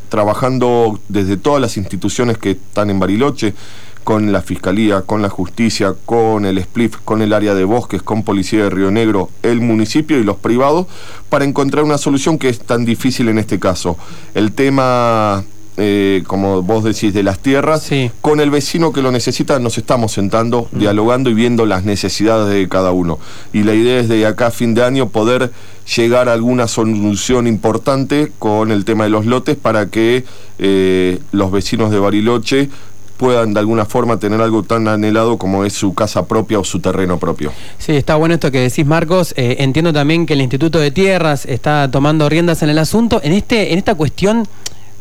trabajando 0.08 1.00
desde 1.08 1.36
todas 1.36 1.60
las 1.60 1.76
instituciones 1.76 2.38
que 2.38 2.52
están 2.52 2.90
en 2.90 2.98
Bariloche 2.98 3.54
con 4.04 4.30
la 4.32 4.42
Fiscalía, 4.42 5.02
con 5.02 5.22
la 5.22 5.30
Justicia, 5.30 5.94
con 6.04 6.44
el 6.44 6.62
SPLIF, 6.62 6.98
con 7.04 7.22
el 7.22 7.32
área 7.32 7.54
de 7.54 7.64
bosques, 7.64 8.02
con 8.02 8.22
Policía 8.22 8.64
de 8.64 8.70
Río 8.70 8.90
Negro, 8.90 9.30
el 9.42 9.60
municipio 9.60 10.18
y 10.18 10.24
los 10.24 10.36
privados, 10.36 10.86
para 11.28 11.44
encontrar 11.44 11.84
una 11.84 11.98
solución 11.98 12.38
que 12.38 12.48
es 12.48 12.60
tan 12.60 12.84
difícil 12.84 13.28
en 13.28 13.38
este 13.38 13.58
caso. 13.58 13.96
El 14.34 14.52
tema 14.52 15.44
eh, 15.76 16.22
como 16.28 16.62
vos 16.62 16.84
decís, 16.84 17.12
de 17.12 17.24
las 17.24 17.40
tierras, 17.40 17.90
con 18.20 18.38
el 18.38 18.50
vecino 18.50 18.92
que 18.92 19.02
lo 19.02 19.10
necesita 19.10 19.58
nos 19.58 19.76
estamos 19.76 20.12
sentando, 20.12 20.68
mm. 20.70 20.78
dialogando 20.78 21.30
y 21.30 21.34
viendo 21.34 21.66
las 21.66 21.84
necesidades 21.84 22.54
de 22.54 22.68
cada 22.68 22.92
uno. 22.92 23.18
Y 23.52 23.64
la 23.64 23.74
idea 23.74 23.98
es 23.98 24.08
de 24.08 24.24
acá 24.24 24.48
a 24.48 24.50
fin 24.52 24.74
de 24.74 24.84
año 24.84 25.08
poder 25.08 25.50
llegar 25.96 26.28
a 26.28 26.32
alguna 26.32 26.68
solución 26.68 27.48
importante 27.48 28.30
con 28.38 28.70
el 28.70 28.84
tema 28.84 29.04
de 29.04 29.10
los 29.10 29.26
lotes 29.26 29.56
para 29.56 29.86
que 29.86 30.24
eh, 30.60 31.18
los 31.32 31.50
vecinos 31.50 31.90
de 31.90 31.98
Bariloche 31.98 32.70
puedan 33.16 33.54
de 33.54 33.60
alguna 33.60 33.84
forma 33.84 34.18
tener 34.18 34.40
algo 34.40 34.62
tan 34.62 34.88
anhelado 34.88 35.38
como 35.38 35.64
es 35.64 35.72
su 35.72 35.94
casa 35.94 36.26
propia 36.26 36.58
o 36.58 36.64
su 36.64 36.80
terreno 36.80 37.18
propio. 37.18 37.52
Sí, 37.78 37.92
está 37.92 38.16
bueno 38.16 38.34
esto 38.34 38.50
que 38.50 38.60
decís, 38.60 38.84
Marcos. 38.86 39.34
Eh, 39.36 39.56
entiendo 39.60 39.92
también 39.92 40.26
que 40.26 40.34
el 40.34 40.40
Instituto 40.40 40.78
de 40.78 40.90
Tierras 40.90 41.46
está 41.46 41.90
tomando 41.90 42.28
riendas 42.28 42.62
en 42.62 42.70
el 42.70 42.78
asunto. 42.78 43.20
En, 43.22 43.32
este, 43.32 43.72
en 43.72 43.78
esta 43.78 43.94
cuestión, 43.94 44.46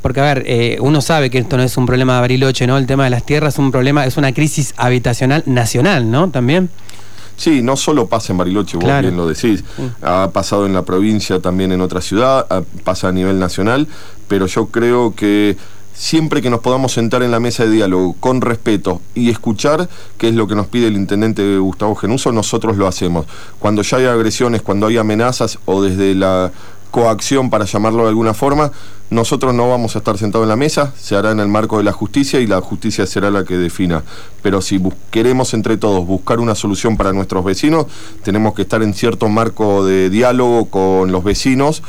porque 0.02 0.20
a 0.20 0.24
ver, 0.24 0.44
eh, 0.46 0.78
uno 0.80 1.02
sabe 1.02 1.30
que 1.30 1.40
esto 1.40 1.58
no 1.58 1.64
es 1.64 1.76
un 1.78 1.86
problema 1.86 2.16
de 2.16 2.22
Bariloche, 2.22 2.68
¿no? 2.68 2.78
El 2.78 2.86
tema 2.86 3.06
de 3.06 3.10
las 3.10 3.26
tierras 3.26 3.56
es 3.56 3.60
un 3.60 3.72
problema, 3.72 4.06
es 4.06 4.18
una 4.18 4.34
crisis 4.34 4.74
habitacional 4.78 5.44
nacional, 5.46 6.10
¿no? 6.10 6.30
También. 6.30 6.70
Sí, 7.36 7.64
no 7.64 7.76
solo 7.76 8.08
pasa 8.08 8.32
en 8.32 8.38
Bariloche, 8.38 8.78
vos 8.78 9.02
bien 9.02 9.18
lo 9.18 9.28
decís. 9.28 9.64
Ha 10.04 10.30
pasado 10.32 10.68
en 10.68 10.74
la 10.74 10.84
provincia, 10.84 11.40
también 11.40 11.72
en 11.72 11.82
otra 11.82 12.00
ciudad, 12.00 12.46
pasa 12.84 13.08
a 13.08 13.12
nivel 13.12 13.40
nacional, 13.40 13.88
pero 14.28 14.46
yo 14.46 14.68
creo 14.68 15.16
que 15.16 15.58
siempre 15.94 16.42
que 16.42 16.50
nos 16.50 16.60
podamos 16.60 16.92
sentar 16.92 17.24
en 17.24 17.32
la 17.32 17.40
mesa 17.40 17.66
de 17.66 17.72
diálogo 17.72 18.16
con 18.20 18.42
respeto 18.42 19.02
y 19.16 19.30
escuchar, 19.30 19.90
que 20.18 20.30
es 20.30 20.36
lo 20.36 20.48
que 20.48 20.56
nos 20.56 20.68
pide 20.68 20.88
el 20.88 20.96
intendente 20.96 21.58
Gustavo 21.58 21.96
Genuso, 21.96 22.32
nosotros 22.32 22.78
lo 22.78 22.88
hacemos. 22.88 23.26
Cuando 23.60 23.82
ya 23.82 23.98
hay 23.98 24.06
agresiones, 24.06 24.62
cuando 24.62 24.88
hay 24.88 24.98
amenazas 24.98 25.60
o 25.66 25.82
desde 25.82 26.16
la 26.16 26.52
coacción, 26.94 27.50
para 27.50 27.66
llamarlo 27.66 28.04
de 28.04 28.10
alguna 28.10 28.36
forma, 28.36 28.72
nosotros 29.10 29.54
no 29.56 29.68
vamos 29.68 29.96
a 29.96 30.00
estar 30.00 30.16
sentados 30.20 30.46
en 30.46 30.50
la 30.50 30.56
mesa, 30.56 30.94
se 30.96 31.16
hará 31.16 31.32
en 31.32 31.40
el 31.40 31.48
marco 31.48 31.80
de 31.80 31.84
la 31.84 31.92
justicia 31.92 32.40
y 32.40 32.46
la 32.46 32.62
justicia 32.62 33.08
será 33.08 33.32
la 33.32 33.44
que 33.46 33.58
defina. 33.58 34.04
Pero 34.44 34.62
si 34.62 34.80
queremos 35.10 35.56
entre 35.56 35.78
todos 35.78 36.06
buscar 36.06 36.40
una 36.40 36.54
solución 36.54 36.96
para 36.96 37.12
nuestros 37.12 37.44
vecinos, 37.44 37.88
tenemos 38.24 38.54
que 38.54 38.62
estar 38.62 38.84
en 38.84 38.94
cierto 38.94 39.28
marco 39.28 39.84
de 39.84 40.12
diálogo 40.12 40.66
con 40.66 41.12
los 41.12 41.24
vecinos 41.24 41.82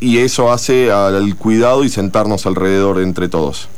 y 0.00 0.18
eso 0.18 0.52
hace 0.52 0.90
al 0.90 1.36
cuidado 1.36 1.84
y 1.84 1.88
sentarnos 1.88 2.46
alrededor 2.46 3.00
entre 3.00 3.28
todos. 3.28 3.68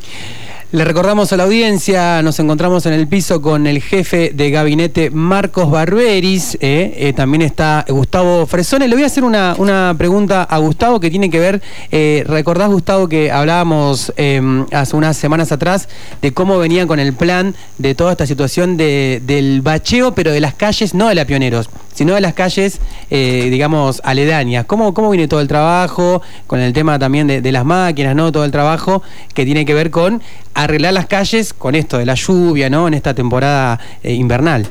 Le 0.71 0.85
recordamos 0.85 1.33
a 1.33 1.39
la 1.39 1.45
audiencia, 1.45 2.21
nos 2.21 2.39
encontramos 2.41 2.85
en 2.85 2.93
el 2.93 3.09
piso 3.09 3.41
con 3.41 3.67
el 3.67 3.81
jefe 3.81 4.33
de 4.35 4.51
gabinete 4.51 5.09
Marcos 5.09 5.71
Barberis, 5.71 6.59
eh, 6.61 6.93
eh, 6.95 7.15
también 7.15 7.41
está 7.41 7.87
Gustavo 7.89 8.45
Fresone. 8.45 8.87
Le 8.87 8.95
voy 8.95 9.05
a 9.05 9.07
hacer 9.07 9.25
una, 9.25 9.95
pregunta 9.97 10.43
a 10.43 10.59
Gustavo 10.59 11.01
que 11.01 11.09
tiene 11.09 11.31
que 11.31 11.39
ver, 11.39 11.63
eh, 11.91 12.23
recordás 12.27 12.69
Gustavo 12.69 13.09
que 13.09 13.33
hablábamos 13.33 14.13
em, 14.19 14.67
hace 14.71 14.95
unas 14.95 15.17
semanas 15.17 15.53
atrás 15.53 15.89
de 16.21 16.35
cómo 16.35 16.59
venían 16.59 16.87
con 16.87 17.01
el 17.01 17.15
plan 17.15 17.55
de 17.79 17.95
toda 17.95 18.13
esta 18.13 18.27
situación 18.27 18.77
del 18.77 19.63
bacheo, 19.63 20.13
pero 20.13 20.33
de 20.33 20.41
las 20.41 20.53
calles, 20.53 20.93
no 20.93 21.09
de 21.09 21.15
la 21.15 21.25
Pioneros, 21.25 21.71
sino 21.95 22.15
de 22.15 22.21
las 22.21 22.35
calles, 22.35 22.79
digamos, 23.09 24.03
aledañas. 24.05 24.67
¿Cómo, 24.67 24.93
¿Cómo 24.93 25.09
viene 25.09 25.29
todo 25.29 25.41
el 25.41 25.49
trabajo, 25.49 26.21
con 26.47 26.61
el 26.61 26.75
tema 26.75 26.99
también 26.99 27.27
de, 27.27 27.41
de 27.41 27.53
las 27.53 27.65
máquinas, 27.65 28.15
¿no? 28.15 28.31
Todo 28.31 28.45
el 28.45 28.51
trabajo 28.51 29.03
que 29.33 29.47
tiene 29.47 29.65
que 29.65 29.73
ver 29.73 29.91
con 29.91 30.21
arreglar 30.63 30.93
las 30.93 31.07
calles 31.07 31.53
con 31.53 31.75
esto 31.75 31.99
de 31.99 32.07
la 32.07 32.15
lluvia, 32.15 32.69
¿no? 32.69 32.89
En 32.89 32.95
esta 32.95 33.15
temporada 33.15 33.79
eh, 34.03 34.13
invernal. 34.13 34.67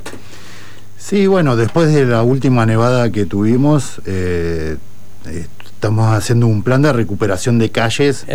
Sí, 0.97 1.27
bueno, 1.27 1.55
después 1.55 1.93
de 1.93 2.05
la 2.05 2.23
última 2.23 2.65
nevada 2.65 3.09
que 3.11 3.25
tuvimos, 3.25 4.01
eh, 4.05 4.75
estamos 5.65 6.13
haciendo 6.13 6.47
un 6.47 6.63
plan 6.63 6.81
de 6.81 6.91
recuperación 6.91 7.59
de 7.59 7.69
calles. 7.69 8.25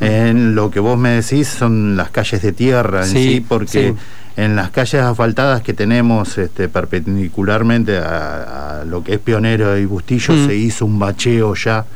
En 0.00 0.54
lo 0.54 0.70
que 0.70 0.80
vos 0.80 0.98
me 0.98 1.10
decís 1.10 1.48
son 1.48 1.96
las 1.96 2.10
calles 2.10 2.42
de 2.42 2.52
tierra 2.52 3.04
en 3.04 3.10
sí, 3.10 3.44
porque 3.46 3.94
en 4.36 4.56
las 4.56 4.70
calles 4.70 5.00
asfaltadas 5.00 5.62
que 5.62 5.72
tenemos 5.72 6.36
este, 6.36 6.68
perpendicularmente 6.68 7.96
a, 7.96 8.84
lo 8.86 9.02
que 9.02 9.14
es 9.14 9.18
Pionero 9.18 9.78
y 9.78 9.86
Bustillo 9.86 10.34
mm. 10.34 10.46
se 10.46 10.54
hizo 10.56 10.84
un 10.84 10.98
bacheo 10.98 11.54
ya. 11.54 11.86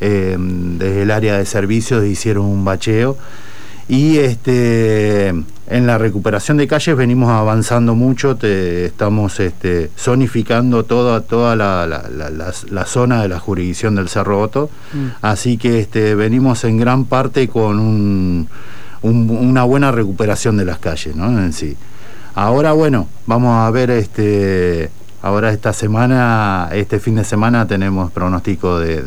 Eh, 0.00 0.36
desde 0.38 1.02
el 1.02 1.10
área 1.10 1.38
de 1.38 1.46
servicios 1.46 2.04
hicieron 2.04 2.46
un 2.46 2.64
bacheo 2.64 3.16
y 3.88 4.18
este, 4.18 5.28
en 5.28 5.86
la 5.86 5.98
recuperación 5.98 6.56
de 6.56 6.66
calles 6.66 6.96
venimos 6.96 7.30
avanzando 7.30 7.94
mucho, 7.94 8.38
estamos 8.40 9.40
este, 9.40 9.90
zonificando 9.98 10.84
toda, 10.84 11.20
toda 11.20 11.54
la, 11.56 12.84
zona 12.86 13.22
de 13.22 13.28
la 13.28 13.38
jurisdicción 13.40 13.94
del 13.94 14.08
Cerro 14.08 14.40
Otto, 14.40 14.70
mm. 14.92 15.06
así 15.22 15.58
que 15.58 15.80
este, 15.80 16.14
venimos 16.14 16.64
en 16.64 16.78
gran 16.78 17.04
parte 17.04 17.48
con 17.48 18.48
una 19.02 19.64
buena 19.64 19.92
recuperación 19.92 20.56
de 20.56 20.64
las 20.64 20.78
calles 20.78 21.14
¿no? 21.14 21.26
en 21.38 21.52
sí. 21.52 21.76
Ahora 22.34 22.72
bueno, 22.72 23.06
vamos 23.26 23.54
a 23.54 23.70
ver 23.70 23.90
este 23.90 24.90
Ahora 25.24 25.50
esta 25.50 25.72
semana, 25.72 26.68
este 26.72 27.00
fin 27.00 27.14
de 27.14 27.24
semana 27.24 27.66
tenemos 27.66 28.12
pronóstico 28.12 28.78
de, 28.78 29.02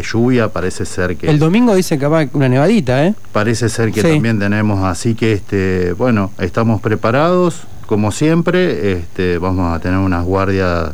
lluvia, 0.00 0.46
parece 0.46 0.86
ser 0.86 1.16
que... 1.16 1.28
El 1.28 1.40
domingo 1.40 1.74
dice 1.74 1.98
que 1.98 2.06
va 2.06 2.24
una 2.34 2.48
nevadita, 2.48 3.04
¿eh? 3.04 3.16
Parece 3.32 3.68
ser 3.68 3.90
que 3.90 4.00
también 4.00 4.38
tenemos, 4.38 4.84
así 4.84 5.16
que 5.16 5.32
este, 5.32 5.92
bueno, 5.94 6.30
estamos 6.38 6.80
preparados, 6.80 7.62
como 7.86 8.12
siempre, 8.12 8.92
este, 8.92 9.38
vamos 9.38 9.74
a 9.74 9.80
tener 9.80 9.98
una 9.98 10.22
guardia, 10.22 10.92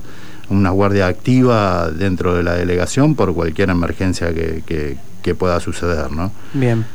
una 0.49 0.71
guardia 0.71 1.07
activa 1.07 1.91
dentro 1.91 2.35
de 2.35 2.43
la 2.43 2.55
delegación 2.55 3.15
por 3.15 3.35
cualquier 3.35 3.69
emergencia 3.69 4.33
que, 4.33 4.63
que, 4.65 4.97
que 5.21 5.35
pueda 5.35 5.61
suceder, 5.61 6.11
¿no? 6.13 6.33
Bien. 6.55 6.87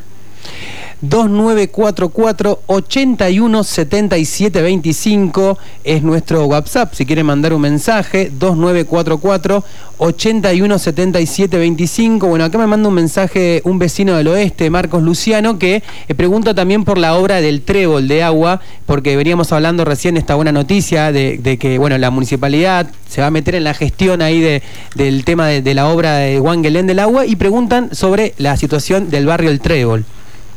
2944 1.01 2.61
817725 2.67 5.57
es 5.83 6.03
nuestro 6.03 6.45
WhatsApp. 6.45 6.93
Si 6.93 7.07
quiere 7.07 7.23
mandar 7.23 7.53
un 7.53 7.61
mensaje, 7.61 8.31
2944 8.31 9.63
817725 9.97 12.27
Bueno, 12.27 12.45
acá 12.45 12.57
me 12.57 12.65
manda 12.65 12.89
un 12.89 12.95
mensaje 12.95 13.61
un 13.65 13.77
vecino 13.79 14.15
del 14.15 14.27
oeste, 14.27 14.69
Marcos 14.69 15.03
Luciano, 15.03 15.59
que 15.59 15.83
eh, 16.07 16.15
pregunta 16.15 16.55
también 16.55 16.85
por 16.85 16.97
la 16.97 17.15
obra 17.15 17.41
del 17.41 17.61
trébol 17.61 18.07
de 18.07 18.23
agua, 18.23 18.61
porque 18.85 19.15
veníamos 19.15 19.51
hablando 19.51 19.83
recién 19.85 20.17
esta 20.17 20.35
buena 20.35 20.51
noticia 20.51 21.11
de, 21.11 21.57
que, 21.59 21.77
bueno, 21.77 21.97
la 21.97 22.11
municipalidad 22.11 22.89
se 23.07 23.21
va 23.21 23.27
a 23.27 23.31
meter 23.31 23.55
en 23.55 23.63
la 23.63 23.73
gestión 23.73 24.21
ahí 24.21 24.39
de, 24.39 24.61
del 24.95 25.25
tema 25.25 25.47
de, 25.47 25.73
la 25.73 25.87
obra 25.87 26.17
de 26.17 26.39
Wangelén 26.39 26.85
del 26.87 26.99
agua 26.99 27.25
y 27.25 27.35
preguntan 27.35 27.93
sobre 27.93 28.33
la 28.37 28.55
situación 28.57 29.09
del 29.09 29.25
barrio 29.25 29.49
El 29.49 29.59
Trébol. 29.59 30.05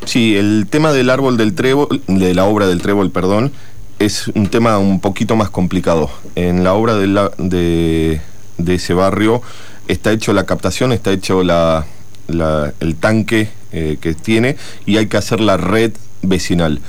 Sí, 0.07 0.37
el 0.37 0.67
tema 0.69 0.93
del 0.93 1.11
árbol 1.11 1.37
del 1.37 1.55
trébol, 1.55 2.03
de 2.07 2.35
la 2.35 2.45
obra 2.45 2.67
del 2.67 2.83
trébol, 2.83 3.11
perdón, 3.11 3.53
es 3.99 4.29
un 4.29 4.49
tema 4.49 4.79
un 4.79 5.01
poquito 5.01 5.35
más 5.35 5.51
complicado. 5.51 6.11
En 6.35 6.63
la 6.63 6.75
obra 6.75 6.95
de, 6.95 8.21
de, 8.59 8.75
ese 8.75 8.95
barrio 8.95 9.41
está 9.89 10.13
hecho 10.13 10.33
la 10.33 10.45
captación, 10.45 10.93
está 10.93 11.11
hecho 11.11 11.43
la, 11.43 11.87
el 12.29 12.97
tanque 12.97 13.49
eh, 13.73 13.97
que 14.01 14.15
tiene 14.15 14.57
y 14.87 14.99
hay 14.99 15.07
que 15.07 15.17
hacer 15.17 15.41
la 15.41 15.57
red 15.57 15.93
vecinal. 16.23 16.81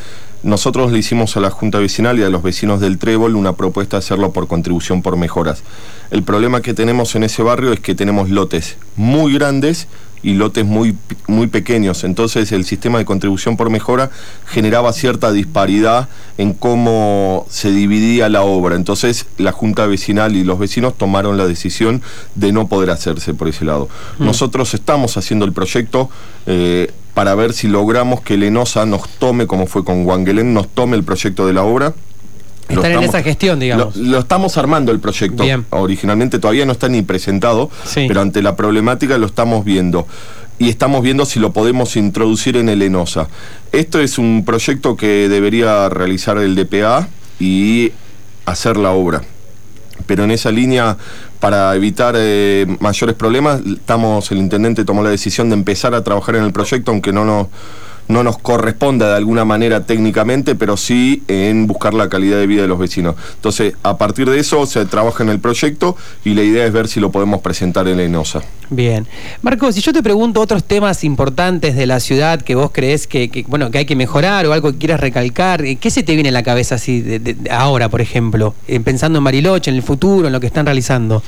Nosotros 0.44 0.92
le 0.92 1.00
hicimos 1.00 1.36
a 1.38 1.40
la 1.40 1.50
Junta 1.50 1.80
Vecinal 1.80 2.20
y 2.20 2.24
a 2.24 2.30
los 2.30 2.44
vecinos 2.44 2.80
del 2.80 3.00
Trébol 3.00 3.36
una 3.36 3.54
propuesta 3.54 3.98
de 3.98 4.00
hacerlo 4.00 4.32
por 4.32 4.48
contribución 4.48 5.02
por 5.02 5.18
mejoras. 5.18 5.64
El 6.12 6.22
problema 6.22 6.62
que 6.62 6.76
tenemos 6.76 7.16
en 7.16 7.24
ese 7.24 7.42
barrio 7.42 7.74
es 7.74 7.80
que 7.80 7.96
tenemos 7.96 8.30
lotes 8.30 8.78
muy 8.96 9.34
grandes 9.34 9.88
y 10.26 10.34
lotes 10.34 10.66
muy, 10.66 10.98
muy 11.28 11.46
pequeños. 11.46 12.04
Entonces 12.04 12.52
el 12.52 12.66
sistema 12.66 12.98
de 12.98 13.06
contribución 13.06 13.58
por 13.58 13.70
mejora 13.70 14.10
generaba 14.48 14.92
cierta 14.92 15.32
disparidad 15.32 16.10
en 16.40 16.54
cómo 16.54 17.46
se 17.48 17.72
dividía 17.72 18.28
la 18.28 18.42
obra. 18.42 18.76
Entonces 18.76 19.28
la 19.38 19.52
Junta 19.52 19.86
Vecinal 19.86 20.36
y 20.36 20.44
los 20.44 20.58
vecinos 20.58 20.98
tomaron 20.98 21.38
la 21.38 21.46
decisión 21.46 22.02
de 22.34 22.52
no 22.52 22.68
poder 22.68 22.90
hacerse 22.90 23.36
por 23.36 23.50
ese 23.50 23.66
lado. 23.66 23.88
Mm. 24.18 24.26
Nosotros 24.26 24.74
estamos 24.74 25.16
haciendo 25.16 25.46
el 25.46 25.54
proyecto 25.54 26.10
eh, 26.48 26.92
para 27.14 27.36
ver 27.36 27.54
si 27.54 27.68
logramos 27.68 28.22
que 28.22 28.36
Lenosa 28.36 28.88
nos 28.88 29.08
tome, 29.20 29.46
como 29.46 29.68
fue 29.68 29.86
con 29.86 30.08
Wangelén, 30.08 30.56
nos 30.56 30.68
tome 30.70 30.98
el 30.98 31.04
proyecto 31.04 31.46
de 31.46 31.54
la 31.54 31.62
obra 31.62 31.94
Están 32.70 32.92
en 32.92 33.04
esa 33.04 33.22
gestión, 33.22 33.60
digamos. 33.60 33.96
Lo, 33.96 34.20
estamos 34.20 34.58
armando 34.58 34.92
el 34.92 35.00
proyecto. 35.00 35.44
Originalmente 35.70 36.40
todavía 36.40 36.66
no 36.66 36.72
está 36.72 36.90
ni 36.90 37.02
presentado, 37.02 37.70
pero 37.94 38.22
ante 38.22 38.42
la 38.42 38.56
problemática 38.56 39.18
lo 39.18 39.28
estamos 39.28 39.66
viendo. 39.66 40.08
Y 40.58 40.70
estamos 40.70 41.04
viendo 41.04 41.26
si 41.26 41.40
lo 41.40 41.52
podemos 41.52 41.98
introducir 41.98 42.56
en 42.56 42.70
el 42.70 42.82
ENOSA. 42.82 43.28
Esto 43.74 44.00
es 44.00 44.18
un 44.18 44.46
proyecto 44.46 44.96
que 44.96 45.28
debería 45.28 45.90
realizar 45.90 46.38
el 46.38 46.56
DPA 46.56 47.10
y 47.40 47.92
hacer 48.46 48.78
la 48.78 48.92
obra. 48.92 49.22
Pero 50.08 50.24
en 50.24 50.32
esa 50.32 50.52
línea, 50.52 50.98
para 51.40 51.76
evitar 51.76 52.16
eh, 52.18 52.66
mayores 52.80 53.16
problemas, 53.16 53.62
estamos, 53.66 54.32
el 54.32 54.38
intendente 54.38 54.86
tomó 54.86 55.04
la 55.04 55.10
decisión 55.10 55.50
de 55.50 55.56
empezar 55.56 55.94
a 55.94 56.04
trabajar 56.04 56.36
en 56.36 56.44
el 56.44 56.54
proyecto, 56.54 56.92
aunque 56.92 57.12
no 57.12 57.26
nos 57.26 57.48
no 58.08 58.24
nos 58.24 58.38
corresponda 58.38 59.10
de 59.10 59.18
alguna 59.18 59.46
manera 59.46 59.86
técnicamente, 59.86 60.56
pero 60.56 60.78
sí 60.78 61.24
en 61.28 61.68
buscar 61.68 61.94
la 61.94 62.10
calidad 62.10 62.38
de 62.38 62.48
vida 62.48 62.62
de 62.62 62.68
los 62.68 62.80
vecinos. 62.80 63.16
Entonces, 63.36 63.74
a 63.84 63.98
partir 63.98 64.30
de 64.30 64.40
eso 64.40 64.66
se 64.66 64.86
trabaja 64.86 65.24
en 65.24 65.30
el 65.30 65.40
proyecto 65.40 65.96
y 66.24 66.34
la 66.34 66.44
idea 66.44 66.66
es 66.66 66.74
ver 66.74 66.88
si 66.88 67.00
lo 67.00 67.12
podemos 67.12 67.42
presentar 67.42 67.88
en 67.88 67.98
la 67.98 68.04
ENOSA. 68.04 68.42
Bien. 68.70 69.08
Marcos, 69.42 69.76
si 69.76 69.82
yo 69.82 69.94
te 69.94 70.02
pregunto 70.02 70.42
otros 70.42 70.64
temas 70.64 71.04
importantes 71.04 71.76
de 71.76 71.86
la 71.86 72.00
ciudad 72.00 72.42
que 72.42 72.56
vos 72.56 72.72
crees 72.72 73.08
que, 73.08 73.46
bueno, 73.48 73.72
que 73.72 73.80
hay 73.80 73.86
que 73.86 73.96
mejorar 73.96 74.46
o 74.46 74.54
algo 74.54 74.72
que 74.72 74.78
quieras 74.80 75.00
recalcar, 75.00 75.64
¿qué 75.78 75.90
se 75.90 76.04
te 76.04 76.14
viene 76.14 76.30
a 76.30 76.32
la 76.32 76.44
cabeza 76.44 76.76
así 76.76 77.02
de, 77.02 77.36
ahora, 77.52 77.90
por 77.90 78.02
ejemplo? 78.02 78.56
Eh, 78.68 78.80
pensando 78.80 79.20
en 79.20 79.24
Mariloche, 79.24 79.70
en 79.70 79.78
el 79.78 79.84
futuro, 79.84 80.28
en 80.28 80.34
lo 80.34 80.40
que 80.40 80.48
están 80.48 80.66
realizando. 80.66 81.22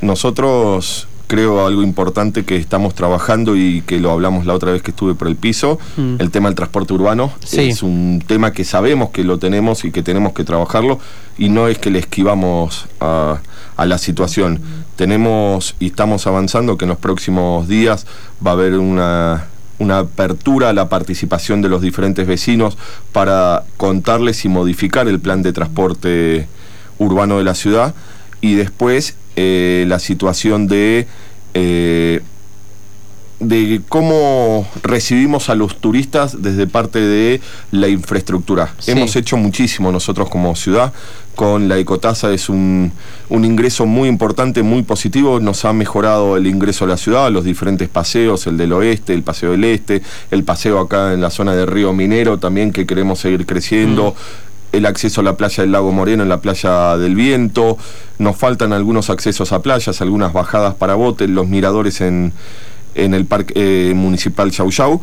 Nosotros 0.00 1.08
creo 1.26 1.66
algo 1.66 1.82
importante 1.82 2.44
que 2.44 2.56
estamos 2.56 2.94
trabajando 2.94 3.56
y 3.56 3.82
que 3.82 3.98
lo 3.98 4.10
hablamos 4.10 4.46
la 4.46 4.54
otra 4.54 4.72
vez 4.72 4.82
que 4.82 4.92
estuve 4.92 5.14
por 5.14 5.28
el 5.28 5.36
piso, 5.36 5.78
mm. 5.96 6.16
el 6.18 6.30
tema 6.30 6.48
del 6.48 6.56
transporte 6.56 6.94
urbano. 6.94 7.32
Es 7.52 7.82
un 7.82 8.22
tema 8.26 8.52
que 8.52 8.64
sabemos 8.64 9.10
que 9.10 9.24
lo 9.24 9.38
tenemos 9.38 9.84
y 9.84 9.90
que 9.90 10.02
tenemos 10.02 10.32
que 10.32 10.44
trabajarlo 10.44 10.98
y 11.38 11.48
no 11.48 11.68
es 11.68 11.78
que 11.78 11.90
le 11.90 11.98
esquivamos 11.98 12.86
a, 13.00 13.40
la 13.78 13.98
situación. 13.98 14.60
Tenemos 14.96 15.74
y 15.78 15.86
estamos 15.86 16.26
avanzando 16.26 16.78
que 16.78 16.86
en 16.86 16.90
los 16.90 16.98
próximos 16.98 17.68
días 17.68 18.06
va 18.44 18.52
a 18.52 18.54
haber 18.54 18.78
una, 18.78 19.48
una 19.78 19.98
apertura 19.98 20.70
a 20.70 20.72
la 20.72 20.88
participación 20.88 21.60
de 21.60 21.68
los 21.68 21.82
diferentes 21.82 22.26
vecinos 22.26 22.78
para 23.12 23.64
contarles 23.76 24.44
y 24.46 24.48
modificar 24.48 25.08
el 25.08 25.20
plan 25.20 25.42
de 25.42 25.52
transporte 25.52 26.48
urbano 26.98 27.36
de 27.36 27.44
la 27.44 27.54
ciudad 27.54 27.94
y 28.40 28.54
después 28.54 29.16
eh, 29.36 29.84
la 29.86 29.98
situación 29.98 30.66
de, 30.66 31.06
eh, 31.52 32.22
de 33.38 33.82
cómo 33.88 34.66
recibimos 34.82 35.50
a 35.50 35.54
los 35.54 35.76
turistas 35.76 36.42
desde 36.42 36.66
parte 36.66 37.00
de 37.00 37.42
la 37.70 37.88
infraestructura. 37.88 38.74
Hemos 38.86 39.14
hecho 39.14 39.36
muchísimo 39.36 39.92
nosotros 39.92 40.30
como 40.30 40.56
ciudad. 40.56 40.92
Con 41.34 41.68
la 41.68 41.76
ecotasa 41.76 42.32
es 42.32 42.48
un, 42.48 42.92
un, 43.28 43.44
ingreso 43.44 43.84
muy 43.84 44.08
importante, 44.08 44.62
muy 44.62 44.82
positivo. 44.84 45.38
Nos 45.38 45.66
ha 45.66 45.74
mejorado 45.74 46.38
el 46.38 46.46
ingreso 46.46 46.86
a 46.86 46.88
la 46.88 46.96
ciudad, 46.96 47.30
los 47.30 47.44
diferentes 47.44 47.90
paseos, 47.90 48.46
el 48.46 48.56
del 48.56 48.72
oeste, 48.72 49.12
el 49.12 49.22
paseo 49.22 49.50
del 49.50 49.64
este, 49.64 50.00
el 50.30 50.44
paseo 50.44 50.80
acá 50.80 51.12
en 51.12 51.20
la 51.20 51.28
zona 51.28 51.54
de 51.54 51.66
Río 51.66 51.92
Minero 51.92 52.38
también 52.38 52.72
que 52.72 52.86
queremos 52.86 53.18
seguir 53.18 53.44
creciendo. 53.44 54.12
Mm 54.12 54.45
el 54.72 54.86
acceso 54.86 55.20
a 55.20 55.24
la 55.24 55.36
playa 55.36 55.62
del 55.62 55.72
Lago 55.72 55.92
Moreno, 55.92 56.22
en 56.22 56.28
la 56.28 56.40
playa 56.40 56.96
del 56.96 57.14
Viento, 57.14 57.78
nos 58.18 58.36
faltan 58.36 58.72
algunos 58.72 59.10
accesos 59.10 59.52
a 59.52 59.62
playas, 59.62 60.00
algunas 60.00 60.32
bajadas 60.32 60.74
para 60.74 60.94
botes, 60.94 61.30
los 61.30 61.48
miradores 61.48 62.00
en, 62.00 62.32
en 62.94 63.14
el 63.14 63.26
Parque 63.26 63.92
Municipal 63.94 64.50
Chau 64.50 65.00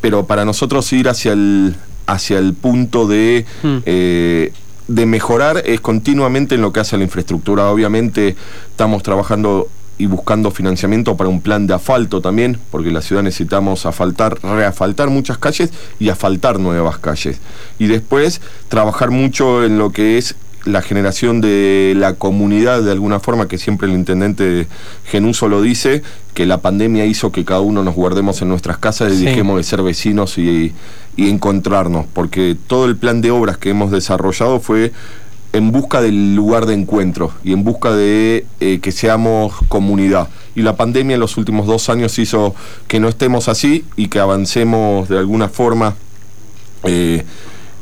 pero 0.00 0.26
para 0.26 0.44
nosotros 0.44 0.92
ir 0.92 1.08
hacia 1.08 1.32
el, 1.32 1.76
hacia 2.06 2.38
el 2.38 2.54
punto 2.54 3.06
de... 3.06 3.46
Hmm. 3.62 3.78
de 4.86 5.06
mejorar 5.06 5.62
es 5.64 5.80
continuamente 5.80 6.56
en 6.56 6.60
lo 6.60 6.70
que 6.70 6.80
hace 6.80 6.94
a 6.94 6.98
la 6.98 7.04
infraestructura. 7.04 7.70
Obviamente 7.70 8.36
estamos 8.68 9.02
trabajando 9.02 9.70
y 9.98 10.06
buscando 10.06 10.50
financiamiento 10.50 11.16
para 11.16 11.30
un 11.30 11.40
plan 11.40 11.66
de 11.66 11.74
asfalto 11.74 12.20
también, 12.20 12.58
porque 12.70 12.90
la 12.90 13.02
ciudad 13.02 13.22
necesitamos 13.22 13.86
asfaltar, 13.86 14.38
reasfaltar 14.42 15.10
muchas 15.10 15.38
calles 15.38 15.70
y 15.98 16.08
asfaltar 16.08 16.58
nuevas 16.58 16.98
calles. 16.98 17.40
Y 17.78 17.86
después 17.86 18.40
trabajar 18.68 19.10
mucho 19.10 19.64
en 19.64 19.78
lo 19.78 19.90
que 19.90 20.18
es 20.18 20.36
la 20.64 20.82
generación 20.82 21.40
de 21.40 21.94
la 21.96 22.14
comunidad 22.14 22.82
de 22.82 22.90
alguna 22.90 23.20
forma, 23.20 23.48
que 23.48 23.58
siempre 23.58 23.86
el 23.86 23.94
intendente 23.94 24.66
Genuso 25.04 25.48
lo 25.48 25.60
dice, 25.60 26.02
que 26.32 26.46
la 26.46 26.58
pandemia 26.58 27.04
hizo 27.04 27.32
que 27.32 27.44
cada 27.44 27.60
uno 27.60 27.84
nos 27.84 27.94
guardemos 27.94 28.40
en 28.42 28.48
nuestras 28.48 28.78
casas 28.78 29.12
y 29.12 29.24
dejemos 29.24 29.58
de 29.58 29.62
ser 29.62 29.82
vecinos 29.82 30.38
y, 30.38 30.72
encontrarnos, 31.16 32.06
porque 32.12 32.56
todo 32.66 32.86
el 32.86 32.96
plan 32.96 33.20
de 33.20 33.30
obras 33.30 33.56
que 33.56 33.70
hemos 33.70 33.92
desarrollado 33.92 34.58
fue 34.58 34.92
en 35.54 35.70
busca 35.70 36.02
del 36.02 36.34
lugar 36.34 36.66
de 36.66 36.74
encuentro 36.74 37.32
y 37.44 37.52
en 37.52 37.64
busca 37.64 37.92
de 37.92 38.44
eh, 38.60 38.80
que 38.80 38.92
seamos 38.92 39.54
comunidad. 39.68 40.28
Y 40.54 40.62
la 40.62 40.76
pandemia 40.76 41.14
en 41.14 41.20
los 41.20 41.36
últimos 41.36 41.66
dos 41.66 41.88
años 41.88 42.18
hizo 42.18 42.54
que 42.88 43.00
no 43.00 43.08
estemos 43.08 43.48
así 43.48 43.84
y 43.96 44.08
que 44.08 44.18
avancemos 44.18 45.08
de 45.08 45.18
alguna 45.18 45.48
forma. 45.48 45.94
Eh, 46.82 47.24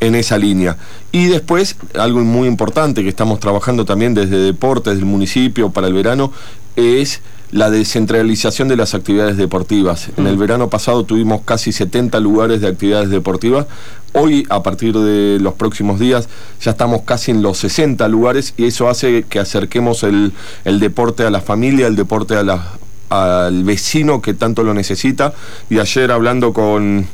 en 0.02 0.16
esa 0.16 0.36
línea. 0.36 0.76
Y 1.12 1.26
después, 1.26 1.76
algo 1.96 2.20
muy 2.20 2.48
importante 2.48 3.04
que 3.04 3.08
estamos 3.08 3.38
trabajando 3.38 3.84
también 3.84 4.14
desde 4.14 4.36
deportes 4.36 4.96
del 4.96 5.04
municipio 5.04 5.70
para 5.70 5.86
el 5.86 5.94
verano, 5.94 6.32
es 6.74 7.20
la 7.52 7.70
descentralización 7.70 8.66
de 8.68 8.76
las 8.76 8.94
actividades 8.94 9.36
deportivas. 9.36 10.08
En 10.16 10.26
el 10.26 10.36
mm. 10.36 10.40
verano 10.40 10.70
pasado 10.70 11.04
tuvimos 11.04 11.42
casi 11.44 11.70
70 11.70 12.18
lugares 12.18 12.62
de 12.62 12.68
actividades 12.68 13.10
deportivas. 13.10 13.66
Hoy, 14.14 14.46
a 14.48 14.62
partir 14.62 14.96
de 14.96 15.38
los 15.38 15.54
próximos 15.54 16.00
días, 16.00 16.28
ya 16.60 16.72
estamos 16.72 17.02
casi 17.02 17.30
en 17.30 17.42
los 17.42 17.58
60 17.58 18.08
lugares 18.08 18.54
y 18.56 18.64
eso 18.64 18.88
hace 18.88 19.24
que 19.24 19.38
acerquemos 19.38 20.02
el, 20.02 20.32
deporte 20.64 21.24
a 21.24 21.30
la 21.30 21.42
familia, 21.42 21.86
el 21.86 21.96
deporte 21.96 22.36
a 22.36 22.42
la, 22.42 22.72
al 23.10 23.64
vecino 23.64 24.22
que 24.22 24.32
tanto 24.32 24.62
lo 24.62 24.72
necesita. 24.72 25.34
Y 25.68 25.78
ayer 25.78 26.10
hablando 26.10 26.54
con 26.54 27.06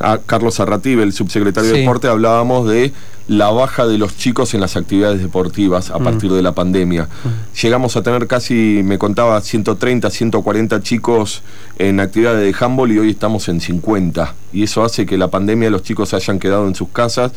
a 0.00 0.18
Carlos 0.18 0.60
Arrative, 0.60 1.02
el 1.02 1.12
subsecretario 1.12 1.72
de 1.72 1.80
Deporte, 1.80 2.08
hablábamos 2.08 2.68
de 2.68 2.92
la 3.26 3.50
baja 3.50 3.86
de 3.86 3.98
los 3.98 4.16
chicos 4.16 4.54
en 4.54 4.60
las 4.60 4.76
actividades 4.76 5.20
deportivas 5.20 5.90
a 5.90 5.98
mm. 5.98 6.04
partir 6.04 6.32
de 6.32 6.42
la 6.42 6.52
pandemia. 6.52 7.04
Mm. 7.04 7.56
Llegamos 7.62 7.96
a 7.96 8.02
tener 8.02 8.26
casi, 8.26 8.82
me 8.84 8.98
contaba, 8.98 9.40
130, 9.40 10.10
140 10.10 10.82
chicos 10.82 11.42
en 11.78 12.00
actividades 12.00 12.44
de 12.44 12.64
handball 12.64 12.92
y 12.92 12.98
hoy 12.98 13.10
estamos 13.10 13.48
en 13.48 13.60
50. 13.60 14.34
Y 14.52 14.64
eso 14.64 14.84
hace 14.84 15.06
que 15.06 15.18
la 15.18 15.28
pandemia 15.28 15.70
los 15.70 15.82
chicos 15.82 16.14
hayan 16.14 16.38
quedado 16.38 16.68
en 16.68 16.74
sus 16.74 16.88
casas 16.88 17.32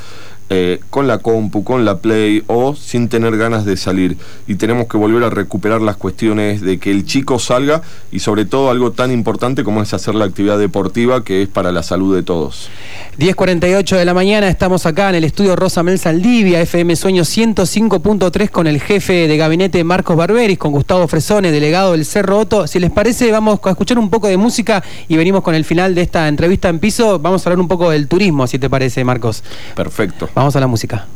eh, 0.49 0.79
con 0.89 1.07
la 1.07 1.17
compu, 1.19 1.63
con 1.63 1.83
la 1.83 1.97
play 1.97 2.43
o 2.47 2.75
sin 2.75 3.09
tener 3.09 3.37
ganas 3.37 3.65
de 3.65 3.75
salir. 3.75 4.17
Y 4.47 4.55
tenemos 4.55 4.87
que 4.87 4.97
volver 4.97 5.23
a 5.23 5.29
recuperar 5.29 5.81
las 5.81 5.97
cuestiones 5.97 6.61
de 6.61 6.79
que 6.79 6.91
el 6.91 7.05
chico 7.05 7.39
salga 7.39 7.81
y 8.11 8.19
sobre 8.19 8.45
todo 8.45 8.69
algo 8.69 8.91
tan 8.91 9.11
importante 9.11 9.63
como 9.63 9.81
es 9.81 9.93
hacer 9.93 10.15
la 10.15 10.25
actividad 10.25 10.57
deportiva 10.57 11.23
que 11.23 11.41
es 11.41 11.49
para 11.49 11.71
la 11.71 11.83
salud 11.83 12.15
de 12.15 12.23
todos. 12.23 12.69
10.48 13.19 13.97
de 13.97 14.05
la 14.05 14.13
mañana 14.13 14.47
estamos 14.47 14.85
acá 14.85 15.09
en 15.09 15.15
el 15.15 15.23
estudio 15.23 15.55
Rosa 15.55 15.83
Mel 15.83 15.99
Saldivia, 15.99 16.61
FM 16.61 16.95
Sueño 16.95 17.23
105.3 17.23 18.49
con 18.49 18.67
el 18.67 18.79
jefe 18.79 19.27
de 19.27 19.37
gabinete 19.37 19.83
Marcos 19.83 20.15
Barberis, 20.15 20.57
con 20.57 20.71
Gustavo 20.71 21.07
Fresone, 21.07 21.51
delegado 21.51 21.93
del 21.93 22.05
Cerro 22.05 22.39
Otto. 22.39 22.67
Si 22.67 22.79
les 22.79 22.91
parece, 22.91 23.31
vamos 23.31 23.59
a 23.63 23.69
escuchar 23.71 23.97
un 23.99 24.09
poco 24.09 24.27
de 24.27 24.37
música 24.37 24.83
y 25.07 25.17
venimos 25.17 25.41
con 25.41 25.55
el 25.55 25.65
final 25.65 25.95
de 25.95 26.03
esta 26.03 26.27
entrevista 26.27 26.69
en 26.69 26.79
piso. 26.79 27.19
Vamos 27.19 27.45
a 27.45 27.49
hablar 27.49 27.59
un 27.59 27.67
poco 27.67 27.89
del 27.89 28.07
turismo, 28.07 28.47
si 28.47 28.59
te 28.59 28.69
parece, 28.69 29.03
Marcos. 29.03 29.43
Perfecto. 29.75 30.29
Vamos 30.37 30.55
a 30.55 30.59
la 30.59 30.67
música. 30.67 31.07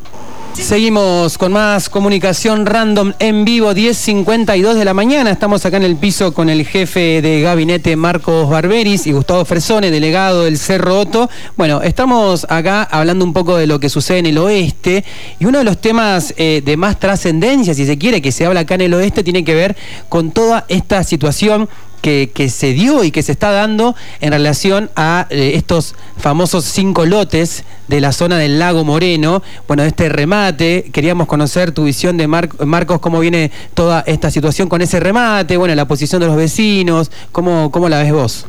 Seguimos 0.53 1.37
con 1.37 1.53
más 1.53 1.89
comunicación 1.89 2.65
random 2.65 3.13
en 3.19 3.45
vivo, 3.45 3.71
10.52 3.71 4.73
de 4.73 4.83
la 4.83 4.95
mañana. 4.95 5.29
Estamos 5.29 5.63
acá 5.63 5.77
en 5.77 5.83
el 5.83 5.95
piso 5.95 6.33
con 6.33 6.49
el 6.49 6.65
jefe 6.65 7.21
de 7.21 7.39
gabinete 7.41 7.95
Marcos 7.95 8.49
Barberis 8.49 9.05
y 9.05 9.11
Gustavo 9.11 9.45
Fresone, 9.45 9.91
delegado 9.91 10.45
del 10.45 10.57
Cerro 10.57 11.01
Otto. 11.01 11.29
Bueno, 11.55 11.83
estamos 11.83 12.47
acá 12.49 12.81
hablando 12.81 13.23
un 13.23 13.31
poco 13.31 13.57
de 13.57 13.67
lo 13.67 13.79
que 13.79 13.89
sucede 13.89 14.17
en 14.17 14.25
el 14.25 14.39
oeste 14.39 15.05
y 15.39 15.45
uno 15.45 15.59
de 15.59 15.65
los 15.65 15.79
temas 15.79 16.33
eh, 16.37 16.63
de 16.65 16.75
más 16.75 16.99
trascendencia, 16.99 17.75
si 17.75 17.85
se 17.85 17.99
quiere, 17.99 18.23
que 18.23 18.31
se 18.31 18.47
habla 18.47 18.61
acá 18.61 18.73
en 18.73 18.81
el 18.81 18.93
oeste, 18.95 19.23
tiene 19.23 19.43
que 19.43 19.53
ver 19.53 19.77
con 20.09 20.31
toda 20.31 20.65
esta 20.67 21.03
situación 21.03 21.69
que, 22.01 22.49
se 22.49 22.73
dio 22.73 23.03
y 23.03 23.11
que 23.11 23.23
se 23.23 23.31
está 23.31 23.51
dando 23.51 23.95
en 24.19 24.31
relación 24.31 24.89
a 24.95 25.27
eh, 25.29 25.53
estos 25.55 25.95
famosos 26.17 26.65
cinco 26.65 27.05
lotes 27.05 27.63
de 27.87 28.01
la 28.01 28.11
zona 28.11 28.37
del 28.37 28.59
lago 28.59 28.83
Moreno. 28.83 29.41
Bueno, 29.67 29.83
este 29.83 30.09
remate, 30.09 30.89
queríamos 30.91 31.27
conocer 31.27 31.71
tu 31.71 31.85
visión 31.85 32.17
de 32.17 32.27
Marcos, 32.27 32.99
cómo 32.99 33.19
viene 33.19 33.51
toda 33.73 34.01
esta 34.07 34.31
situación 34.31 34.67
con 34.67 34.81
ese 34.81 34.99
remate, 34.99 35.57
bueno, 35.57 35.75
la 35.75 35.87
posición 35.87 36.21
de 36.21 36.27
los 36.27 36.35
vecinos, 36.35 37.11
cómo, 37.31 37.71
cómo 37.71 37.89
la 37.89 37.99
ves 37.99 38.11
vos. 38.11 38.45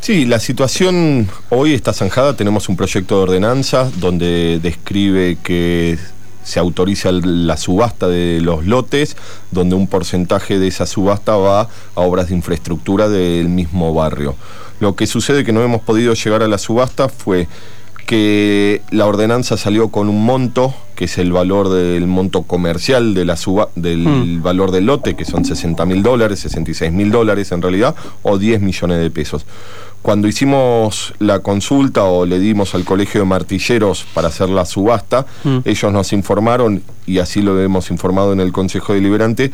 Sí, 0.00 0.24
la 0.24 0.40
situación 0.40 1.28
hoy 1.50 1.74
está 1.74 1.92
zanjada. 1.92 2.34
Tenemos 2.34 2.68
un 2.70 2.76
proyecto 2.76 3.16
de 3.16 3.22
ordenanza 3.22 3.90
donde 3.96 4.58
describe 4.62 5.36
que 5.42 5.98
se 6.42 6.58
autoriza 6.58 7.12
la 7.12 7.56
subasta 7.56 8.08
de 8.08 8.40
los 8.40 8.66
lotes, 8.66 9.16
donde 9.50 9.74
un 9.74 9.86
porcentaje 9.86 10.58
de 10.58 10.68
esa 10.68 10.86
subasta 10.86 11.36
va 11.36 11.62
a 11.62 12.00
obras 12.00 12.28
de 12.28 12.34
infraestructura 12.34 13.08
del 13.08 13.48
mismo 13.48 13.94
barrio. 13.94 14.36
Lo 14.80 14.96
que 14.96 15.06
sucede 15.06 15.44
que 15.44 15.52
no 15.52 15.62
hemos 15.62 15.82
podido 15.82 16.14
llegar 16.14 16.42
a 16.42 16.48
la 16.48 16.58
subasta 16.58 17.08
fue 17.08 17.48
que 18.06 18.82
la 18.90 19.06
ordenanza 19.06 19.56
salió 19.56 19.90
con 19.90 20.08
un 20.08 20.24
monto, 20.24 20.74
que 20.96 21.04
es 21.04 21.16
el 21.18 21.30
valor 21.30 21.68
del 21.68 22.08
monto 22.08 22.42
comercial 22.42 23.14
de 23.14 23.24
la 23.24 23.36
suba, 23.36 23.68
del 23.76 24.00
hmm. 24.00 24.42
valor 24.42 24.72
del 24.72 24.86
lote, 24.86 25.14
que 25.14 25.24
son 25.24 25.44
60 25.44 25.86
mil 25.86 26.02
dólares, 26.02 26.40
66 26.40 26.90
mil 26.90 27.12
dólares 27.12 27.52
en 27.52 27.62
realidad, 27.62 27.94
o 28.22 28.36
10 28.36 28.62
millones 28.62 28.98
de 28.98 29.10
pesos. 29.10 29.46
Cuando 30.02 30.28
hicimos 30.28 31.12
la 31.18 31.40
consulta 31.40 32.04
o 32.04 32.24
le 32.24 32.38
dimos 32.38 32.74
al 32.74 32.84
colegio 32.84 33.20
de 33.20 33.26
martilleros 33.26 34.06
para 34.14 34.28
hacer 34.28 34.48
la 34.48 34.64
subasta, 34.64 35.26
mm. 35.44 35.58
ellos 35.64 35.92
nos 35.92 36.12
informaron, 36.14 36.82
y 37.06 37.18
así 37.18 37.42
lo 37.42 37.60
hemos 37.60 37.90
informado 37.90 38.32
en 38.32 38.40
el 38.40 38.50
Consejo 38.50 38.94
Deliberante, 38.94 39.52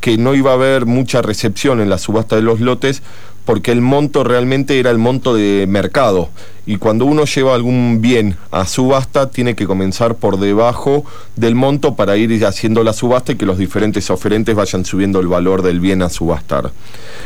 que 0.00 0.18
no 0.18 0.34
iba 0.34 0.50
a 0.50 0.54
haber 0.54 0.84
mucha 0.84 1.22
recepción 1.22 1.80
en 1.80 1.88
la 1.88 1.98
subasta 1.98 2.36
de 2.36 2.42
los 2.42 2.60
lotes 2.60 3.02
porque 3.46 3.72
el 3.72 3.80
monto 3.80 4.24
realmente 4.24 4.78
era 4.78 4.90
el 4.90 4.98
monto 4.98 5.34
de 5.34 5.64
mercado. 5.66 6.28
Y 6.66 6.78
cuando 6.78 7.04
uno 7.04 7.24
lleva 7.24 7.54
algún 7.54 8.00
bien 8.02 8.36
a 8.50 8.66
subasta, 8.66 9.30
tiene 9.30 9.54
que 9.54 9.66
comenzar 9.66 10.16
por 10.16 10.40
debajo 10.40 11.04
del 11.36 11.54
monto 11.54 11.94
para 11.94 12.16
ir 12.16 12.44
haciendo 12.44 12.82
la 12.82 12.92
subasta 12.92 13.32
y 13.32 13.36
que 13.36 13.46
los 13.46 13.56
diferentes 13.56 14.10
oferentes 14.10 14.56
vayan 14.56 14.84
subiendo 14.84 15.20
el 15.20 15.28
valor 15.28 15.62
del 15.62 15.78
bien 15.78 16.02
a 16.02 16.08
subastar. 16.08 16.72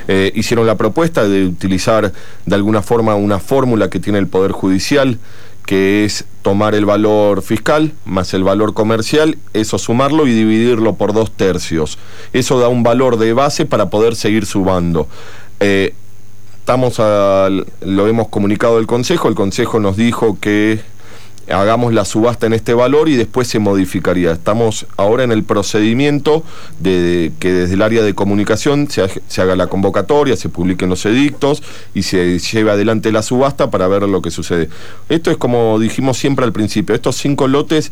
Eh, 0.08 0.30
hicieron 0.34 0.66
la 0.66 0.76
propuesta 0.76 1.26
de 1.26 1.46
utilizar 1.46 2.12
de 2.44 2.54
alguna 2.54 2.82
forma 2.82 3.14
una 3.14 3.38
fórmula 3.38 3.88
que 3.88 3.98
tiene 3.98 4.18
el 4.18 4.28
Poder 4.28 4.52
Judicial 4.52 5.18
que 5.64 6.04
es 6.04 6.24
tomar 6.42 6.74
el 6.74 6.84
valor 6.84 7.42
fiscal 7.42 7.92
más 8.04 8.34
el 8.34 8.42
valor 8.42 8.74
comercial, 8.74 9.38
eso 9.52 9.78
sumarlo 9.78 10.26
y 10.26 10.32
dividirlo 10.32 10.96
por 10.96 11.12
dos 11.12 11.30
tercios. 11.30 11.96
Eso 12.32 12.58
da 12.58 12.68
un 12.68 12.82
valor 12.82 13.18
de 13.18 13.32
base 13.32 13.66
para 13.66 13.88
poder 13.88 14.16
seguir 14.16 14.46
subando. 14.46 15.06
Eh, 15.60 15.94
estamos 16.70 16.98
lo 17.80 18.06
hemos 18.06 18.28
comunicado 18.28 18.76
al 18.76 18.86
Consejo, 18.86 19.26
el 19.26 19.34
Consejo 19.34 19.80
nos 19.80 19.96
dijo 19.96 20.38
que 20.40 20.78
hagamos 21.48 21.92
la 21.92 22.04
subasta 22.04 22.46
en 22.46 22.52
este 22.52 22.74
valor 22.74 23.08
y 23.08 23.16
después 23.16 23.48
se 23.48 23.58
modificaría. 23.58 24.30
Estamos 24.30 24.86
ahora 24.96 25.24
en 25.24 25.32
el 25.32 25.42
procedimiento 25.42 26.44
de, 26.78 27.32
que 27.40 27.52
desde 27.52 27.74
el 27.74 27.82
área 27.82 28.04
de 28.04 28.14
comunicación 28.14 28.88
se, 28.88 29.02
se, 29.26 29.42
haga 29.42 29.56
la 29.56 29.66
convocatoria, 29.66 30.36
se 30.36 30.48
publiquen 30.48 30.88
los 30.88 31.04
edictos 31.06 31.60
y 31.92 32.04
se 32.04 32.38
lleve 32.38 32.70
adelante 32.70 33.10
la 33.10 33.22
subasta 33.22 33.68
para 33.68 33.88
ver 33.88 34.04
lo 34.04 34.22
que 34.22 34.30
sucede. 34.30 34.68
Esto 35.08 35.32
es 35.32 35.38
como 35.38 35.76
dijimos 35.80 36.18
siempre 36.18 36.44
al 36.44 36.52
principio, 36.52 36.94
estos 36.94 37.16
cinco 37.16 37.48
lotes 37.48 37.90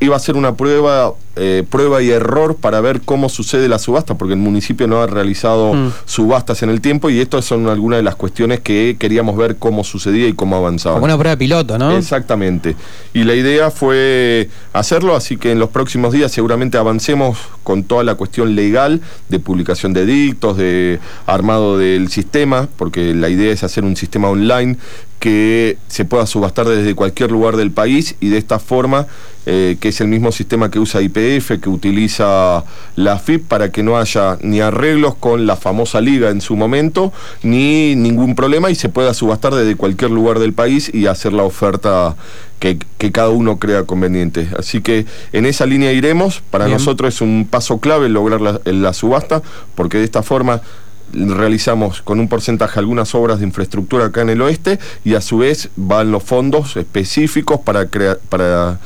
iba 0.00 0.16
a 0.16 0.18
ser 0.18 0.36
una 0.36 0.56
prueba, 0.56 1.12
eh, 1.36 1.64
prueba 1.68 2.02
y 2.02 2.10
error 2.10 2.56
para 2.56 2.80
ver 2.80 3.02
cómo 3.02 3.28
sucede 3.28 3.68
la 3.68 3.78
subasta, 3.78 4.18
porque 4.18 4.34
el 4.34 4.40
municipio 4.40 4.86
no 4.88 5.00
ha 5.00 5.06
realizado 5.06 5.74
mm. 5.74 5.92
subastas 6.04 6.62
en 6.62 6.70
el 6.70 6.80
tiempo 6.80 7.08
y 7.08 7.20
estas 7.20 7.44
son 7.44 7.68
algunas 7.68 7.98
de 7.98 8.02
las 8.02 8.16
cuestiones 8.16 8.60
que 8.60 8.96
queríamos 8.98 9.36
ver 9.36 9.56
cómo 9.56 9.84
sucedía 9.84 10.26
y 10.26 10.32
cómo 10.32 10.56
avanzaba. 10.56 10.96
Como 10.96 11.04
una 11.04 11.18
prueba 11.18 11.36
piloto, 11.36 11.78
¿no? 11.78 11.96
Exactamente. 11.96 12.74
Y 13.14 13.24
la 13.24 13.34
idea 13.34 13.70
fue 13.70 14.48
hacerlo, 14.72 15.14
así 15.14 15.36
que 15.36 15.52
en 15.52 15.58
los 15.58 15.70
próximos 15.70 16.12
días 16.12 16.32
seguramente 16.32 16.78
avancemos 16.78 17.38
con 17.62 17.84
toda 17.84 18.02
la 18.02 18.16
cuestión 18.16 18.56
legal 18.56 19.00
de 19.28 19.38
publicación 19.38 19.92
de 19.92 20.02
edictos, 20.02 20.56
de 20.56 20.98
armado 21.26 21.78
del 21.78 22.08
sistema, 22.08 22.68
porque 22.76 23.14
la 23.14 23.28
idea 23.28 23.52
es 23.52 23.62
hacer 23.62 23.84
un 23.84 23.96
sistema 23.96 24.28
online 24.28 24.76
que 25.22 25.78
se 25.86 26.04
pueda 26.04 26.26
subastar 26.26 26.66
desde 26.66 26.96
cualquier 26.96 27.30
lugar 27.30 27.56
del 27.56 27.70
país 27.70 28.16
y 28.18 28.30
de 28.30 28.38
esta 28.38 28.58
forma, 28.58 29.06
eh, 29.46 29.76
que 29.78 29.90
es 29.90 30.00
el 30.00 30.08
mismo 30.08 30.32
sistema 30.32 30.68
que 30.68 30.80
usa 30.80 31.00
IPF, 31.00 31.60
que 31.60 31.68
utiliza 31.68 32.64
la 32.96 33.20
FIP, 33.20 33.46
para 33.46 33.70
que 33.70 33.84
no 33.84 33.96
haya 33.96 34.36
ni 34.40 34.60
arreglos 34.60 35.14
con 35.14 35.46
la 35.46 35.54
famosa 35.54 36.00
liga 36.00 36.30
en 36.30 36.40
su 36.40 36.56
momento, 36.56 37.12
ni 37.44 37.94
ningún 37.94 38.34
problema 38.34 38.72
y 38.72 38.74
se 38.74 38.88
pueda 38.88 39.14
subastar 39.14 39.54
desde 39.54 39.76
cualquier 39.76 40.10
lugar 40.10 40.40
del 40.40 40.54
país 40.54 40.90
y 40.92 41.06
hacer 41.06 41.32
la 41.32 41.44
oferta 41.44 42.16
que, 42.58 42.78
cada 43.12 43.28
uno 43.28 43.60
crea 43.60 43.84
conveniente. 43.84 44.48
Así 44.58 44.80
que 44.80 45.06
en 45.32 45.46
esa 45.46 45.66
línea 45.66 45.92
iremos. 45.92 46.42
Para 46.50 46.66
nosotros 46.66 47.14
es 47.14 47.20
un 47.20 47.46
paso 47.48 47.78
clave 47.78 48.08
lograr 48.08 48.60
la 48.64 48.92
subasta, 48.92 49.40
porque 49.76 49.98
de 49.98 50.04
esta 50.04 50.24
forma 50.24 50.62
realizamos 51.12 52.02
con 52.02 52.20
un 52.20 52.28
porcentaje 52.28 52.78
algunas 52.78 53.14
obras 53.14 53.38
de 53.38 53.46
infraestructura 53.46 54.06
acá 54.06 54.22
en 54.22 54.30
el 54.30 54.42
oeste 54.42 54.78
y 55.04 55.14
a 55.14 55.20
su 55.20 55.38
vez 55.38 55.70
van 55.76 56.10
los 56.10 56.22
fondos 56.22 56.76
específicos 56.76 57.60
para 57.60 57.86
crear 57.86 58.18
para 58.28 58.78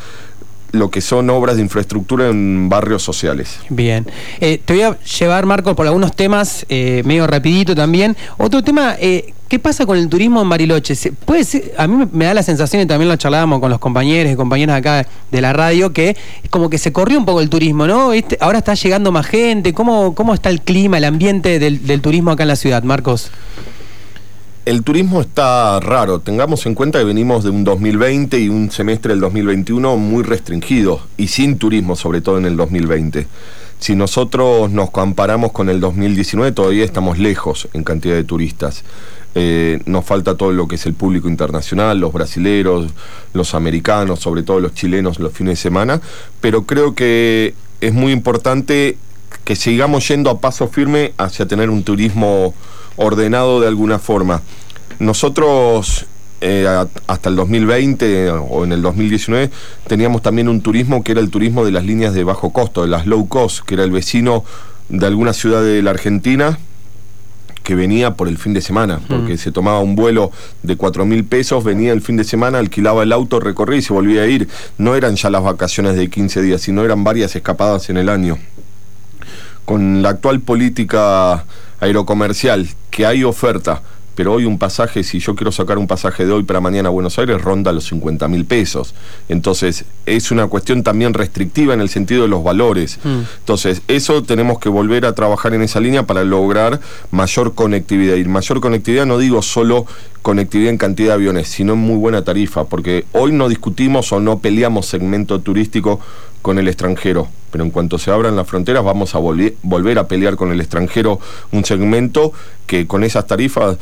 lo 0.73 0.91
que 0.91 1.01
son 1.01 1.31
obras 1.31 1.57
de 1.57 1.63
infraestructura 1.63 2.29
en 2.29 2.69
barrios 2.69 3.03
sociales. 3.03 3.59
Bien. 3.71 4.07
Eh, 4.41 4.61
te 4.65 4.75
voy 4.75 4.83
a 4.83 4.99
llevar, 5.01 5.47
Marco, 5.47 5.75
por 5.75 5.87
algunos 5.87 6.15
temas, 6.15 6.67
eh, 6.69 7.03
medio 7.05 7.27
rapidito 7.27 7.75
también. 7.75 8.17
Otro 8.37 8.63
tema, 8.63 8.95
eh, 8.99 9.33
¿qué 9.49 9.59
pasa 9.59 9.87
con 9.87 9.99
el 9.99 10.09
turismo 10.09 10.43
en 10.43 10.49
Bariloche? 10.49 10.95
A 11.77 11.87
mí 11.87 12.09
me 12.13 12.25
da 12.25 12.35
la 12.35 12.43
sensación, 12.43 12.83
y 12.83 12.87
también 12.87 13.09
lo 13.09 13.17
charlábamos 13.17 13.61
con 13.61 13.71
los 13.71 13.79
compañeros 13.79 14.33
y 14.33 14.37
compañeras 14.37 14.79
acá 14.79 15.07
de 15.31 15.41
la 15.41 15.53
radio, 15.53 15.93
que 15.93 16.17
como 16.51 16.71
que 16.71 16.79
se 16.79 16.93
corrió 16.93 17.19
un 17.19 17.25
poco 17.25 17.41
el 17.41 17.49
turismo, 17.49 17.87
¿no? 17.87 18.13
Este, 18.13 18.39
ahora 18.41 18.59
está 18.59 18.75
llegando 18.75 19.13
más 19.13 19.27
gente. 19.27 19.73
¿Cómo, 19.73 20.15
cómo 20.15 20.35
está 20.35 20.51
el 20.51 20.61
clima, 20.61 20.99
el 20.99 21.05
ambiente 21.05 21.59
del, 21.59 21.87
del 21.87 22.01
turismo 22.01 22.31
acá 22.31 22.45
en 22.45 22.49
la 22.49 22.57
ciudad, 22.57 22.83
Marcos? 22.83 23.31
el 24.67 24.83
turismo 24.83 25.21
está 25.21 25.79
raro. 25.79 26.19
Tengamos 26.19 26.67
en 26.67 26.75
cuenta 26.75 26.99
que 26.99 27.05
venimos 27.05 27.45
de 27.45 27.51
un 27.51 27.63
2020 27.63 28.41
y 28.41 28.49
un 28.49 28.73
semestre 28.73 29.13
del 29.13 29.21
2021 29.21 29.97
muy 29.97 30.25
restringido 30.25 31.01
y 31.17 31.29
sin 31.29 31.57
turismo, 31.57 31.95
sobre 31.95 32.21
todo 32.21 32.37
en 32.39 32.47
el 32.47 32.57
2020. 32.57 33.29
Si 33.87 33.95
nosotros 33.95 34.69
nos 34.73 34.91
comparamos 34.91 35.53
con 35.53 35.69
el 35.69 35.79
2019, 35.79 36.51
todavía 36.51 36.85
estamos 36.85 37.21
lejos 37.21 37.69
en 37.73 37.85
cantidad 37.85 38.17
de 38.17 38.25
turistas. 38.25 38.83
Eh, 39.37 39.81
nos 39.87 40.05
falta 40.05 40.37
todo 40.37 40.51
lo 40.51 40.67
que 40.67 40.75
es 40.75 40.87
el 40.87 40.95
público 40.95 41.29
internacional, 41.29 42.01
los 42.01 42.13
brasileros, 42.13 42.91
los 43.33 43.55
americanos, 43.55 44.19
sobre 44.19 44.43
todo 44.43 44.59
los 44.59 44.75
chilenos 44.75 45.21
los 45.21 45.33
fines 45.33 45.53
de 45.53 45.63
semana, 45.63 46.01
pero 46.41 46.65
creo 46.65 46.97
que 46.97 47.55
es 47.81 47.95
muy 47.95 48.11
importante 48.11 48.99
que 49.45 49.55
sigamos 49.55 50.09
yendo 50.09 50.31
a 50.31 50.41
paso 50.41 50.67
firme 50.67 51.13
hacia 51.17 51.47
tener 51.47 51.71
un 51.71 51.85
turismo 51.85 52.55
ordenado 52.97 53.61
de 53.61 53.69
alguna 53.69 54.01
forma. 54.01 54.43
Nosotros 54.99 56.07
eh, 56.41 56.67
hasta 57.07 57.29
el 57.31 57.37
2020 57.37 58.31
o 58.31 58.65
en 58.65 58.73
el 58.73 58.83
2019 58.83 59.51
teníamos 59.87 60.21
también 60.21 60.49
un 60.49 60.61
turismo 60.61 61.03
que 61.03 61.13
era 61.13 61.21
el 61.21 61.31
turismo 61.31 61.65
de 61.65 61.73
las 61.73 61.85
líneas 61.85 62.13
de 62.13 62.25
bajo 62.25 62.53
costo, 62.53 62.83
de 62.83 62.89
las 62.89 63.07
low 63.07 63.27
cost, 63.27 63.65
que 63.65 63.75
era 63.75 63.85
el 63.85 63.91
vecino 63.91 64.45
de 64.89 65.07
alguna 65.07 65.33
ciudad 65.33 65.63
de 65.63 65.83
la 65.83 65.91
Argentina 65.91 66.59
que 67.67 67.75
venía 67.75 68.15
por 68.15 68.29
el 68.29 68.39
fin 68.39 68.55
de 68.55 68.61
semana, 68.61 69.01
porque 69.09 69.35
mm. 69.35 69.39
se 69.39 69.51
tomaba 69.51 69.81
un 69.81 69.97
vuelo 69.97 70.31
de 70.63 70.77
cuatro 70.77 71.05
mil 71.05 71.25
pesos, 71.25 71.65
venía 71.65 71.93
el 71.93 72.01
fin 72.01 72.17
de 72.17 72.23
semana, 72.23 72.59
alquilaba 72.59 73.03
el 73.03 73.11
auto, 73.11 73.41
recorría 73.41 73.79
y 73.79 73.83
se 73.83 73.93
volvía 73.93 74.23
a 74.23 74.27
ir. 74.27 74.49
No 74.79 74.95
eran 74.95 75.17
ya 75.17 75.31
las 75.31 75.43
vacaciones 75.43 75.97
de 75.97 76.09
15 76.09 76.43
días, 76.43 76.61
sino 76.61 76.85
eran 76.85 77.03
varias 77.03 77.35
escapadas 77.35 77.91
en 77.91 77.97
el 77.97 78.09
año. 78.09 78.39
Con 79.65 80.01
la 80.01 80.11
actual 80.11 80.43
política 80.43 81.45
aerocomercial, 81.81 82.69
que 82.91 83.05
hay 83.05 83.25
oferta, 83.25 83.83
pero 84.17 84.33
hoy 84.33 84.47
un 84.47 84.59
pasaje, 84.59 85.05
si 85.05 85.21
yo 85.21 85.37
quiero 85.37 85.53
sacar 85.53 85.77
un 85.77 85.87
pasaje 85.87 86.25
de 86.25 86.33
hoy 86.33 86.43
para 86.43 86.61
mañana 86.61 86.89
a 86.89 86.91
Buenos 86.91 87.19
Aires, 87.19 87.41
ronda 87.41 87.71
los 87.73 87.85
50 87.85 88.27
mil 88.29 88.47
pesos. 88.47 88.95
Entonces, 89.29 89.85
es 90.07 90.31
una 90.31 90.47
cuestión 90.47 90.83
también 90.83 91.13
restrictiva 91.13 91.75
en 91.75 91.83
el 91.83 91.91
sentido 91.91 92.23
de 92.23 92.29
los 92.29 92.43
valores. 92.43 92.99
Mm. 93.05 93.21
Entonces, 93.41 93.83
eso 93.89 94.23
tenemos 94.23 94.59
que 94.59 94.71
volver 94.71 95.05
a 95.05 95.15
trabajar 95.15 95.53
en 95.53 95.61
esa 95.63 95.81
línea 95.81 96.07
para 96.07 96.25
lograr 96.25 96.81
mayor 97.11 97.55
conectividad. 97.55 98.17
Y 98.17 98.25
mayor 98.25 98.61
conectividad 98.61 99.05
no 99.05 99.19
digo 99.19 99.43
solo 99.43 99.85
conectividad 100.23 100.71
en 100.71 100.79
cantidad 100.79 101.09
de 101.11 101.15
aviones, 101.15 101.49
sino 101.49 101.75
en 101.75 101.81
muy 101.81 101.97
buena 101.97 102.25
tarifa, 102.25 102.65
porque 102.65 103.05
hoy 103.13 103.33
no 103.33 103.51
discutimos 103.51 104.11
o 104.13 104.19
no 104.19 104.39
peleamos 104.39 104.87
segmento 104.87 105.41
turístico 105.41 106.01
con 106.47 106.59
el 106.59 106.69
extranjero, 106.69 107.29
pero 107.51 107.65
en 107.65 107.71
cuanto 107.71 107.99
se 107.99 108.13
abran 108.13 108.37
las 108.37 108.47
fronteras 108.47 108.85
vamos 108.85 109.17
a 109.17 109.19
volver 109.19 109.99
a 109.99 110.07
pelear 110.07 110.37
con 110.37 110.53
el 110.53 110.61
extranjero 110.61 111.19
un 111.51 111.65
segmento 111.65 112.33
que 112.67 112.87
con 112.87 113.03
esas 113.03 113.27
tarifas 113.27 113.79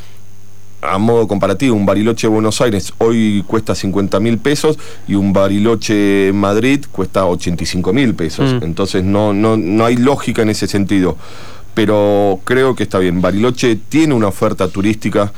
a 0.84 0.98
modo 0.98 1.26
comparativo, 1.26 1.74
un 1.74 1.86
Bariloche 1.86 2.28
Buenos 2.28 2.60
Aires 2.60 2.92
hoy 2.98 3.44
cuesta 3.46 3.74
50 3.74 4.20
mil 4.20 4.38
pesos 4.38 4.78
y 5.08 5.14
un 5.14 5.32
Bariloche 5.32 6.32
Madrid 6.34 6.84
cuesta 6.90 7.26
85 7.26 7.92
mil 7.92 8.14
pesos. 8.14 8.54
Mm. 8.54 8.64
Entonces 8.64 9.04
no, 9.04 9.32
no, 9.32 9.56
no 9.56 9.84
hay 9.84 9.96
lógica 9.96 10.42
en 10.42 10.50
ese 10.50 10.66
sentido. 10.66 11.16
Pero 11.74 12.40
creo 12.44 12.74
que 12.74 12.84
está 12.84 12.98
bien. 12.98 13.20
Bariloche 13.20 13.76
tiene 13.88 14.14
una 14.14 14.28
oferta 14.28 14.68
turística 14.68 15.32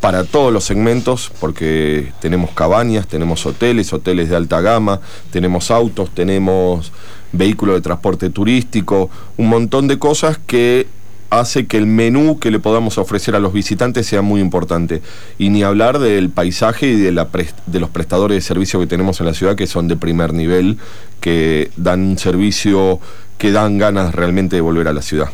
para 0.00 0.24
todos 0.24 0.52
los 0.52 0.64
segmentos, 0.64 1.30
porque 1.38 2.12
tenemos 2.20 2.50
cabañas, 2.50 3.06
tenemos 3.06 3.46
hoteles, 3.46 3.92
hoteles 3.92 4.30
de 4.30 4.36
alta 4.36 4.60
gama, 4.60 5.00
tenemos 5.30 5.70
autos, 5.70 6.10
tenemos 6.10 6.90
vehículos 7.30 7.76
de 7.76 7.82
transporte 7.82 8.30
turístico, 8.30 9.10
un 9.36 9.48
montón 9.48 9.86
de 9.86 10.00
cosas 10.00 10.40
que 10.44 10.88
hace 11.32 11.66
que 11.66 11.78
el 11.78 11.86
menú 11.86 12.38
que 12.38 12.50
le 12.50 12.58
podamos 12.58 12.98
ofrecer 12.98 13.34
a 13.34 13.40
los 13.40 13.54
visitantes 13.54 14.06
sea 14.06 14.20
muy 14.20 14.40
importante. 14.40 15.00
Y 15.38 15.48
ni 15.48 15.62
hablar 15.62 15.98
del 15.98 16.28
paisaje 16.28 16.88
y 16.88 16.96
de, 16.96 17.10
la 17.10 17.26
de 17.66 17.80
los 17.80 17.88
prestadores 17.88 18.36
de 18.36 18.40
servicio 18.42 18.78
que 18.78 18.86
tenemos 18.86 19.18
en 19.20 19.26
la 19.26 19.34
ciudad, 19.34 19.56
que 19.56 19.66
son 19.66 19.88
de 19.88 19.96
primer 19.96 20.34
nivel, 20.34 20.76
que 21.20 21.70
dan 21.76 22.02
un 22.02 22.18
servicio 22.18 23.00
que 23.38 23.50
dan 23.50 23.78
ganas 23.78 24.14
realmente 24.14 24.56
de 24.56 24.62
volver 24.62 24.88
a 24.88 24.92
la 24.92 25.00
ciudad. 25.00 25.28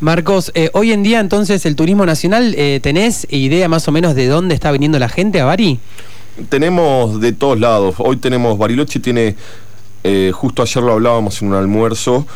Marcos, 0.00 0.50
eh, 0.56 0.68
hoy 0.72 0.90
en 0.90 1.04
día 1.04 1.20
entonces 1.20 1.64
el 1.64 1.76
turismo 1.76 2.04
nacional, 2.04 2.54
eh, 2.58 2.80
¿tenés 2.82 3.28
idea 3.30 3.68
más 3.68 3.86
o 3.86 3.92
menos 3.92 4.16
de 4.16 4.26
dónde 4.26 4.56
está 4.56 4.72
viniendo 4.72 4.98
la 4.98 5.08
gente 5.08 5.40
a 5.40 5.44
Bari? 5.44 5.78
Tenemos 6.48 7.20
de 7.20 7.32
todos 7.32 7.60
lados. 7.60 7.94
Hoy 7.98 8.16
tenemos, 8.16 8.58
Bariloche 8.58 8.98
tiene, 8.98 9.36
eh, 10.02 10.32
justo 10.34 10.62
ayer 10.62 10.82
lo 10.82 10.92
hablábamos 10.94 11.40
en 11.40 11.48
un 11.48 11.54
almuerzo, 11.54 12.26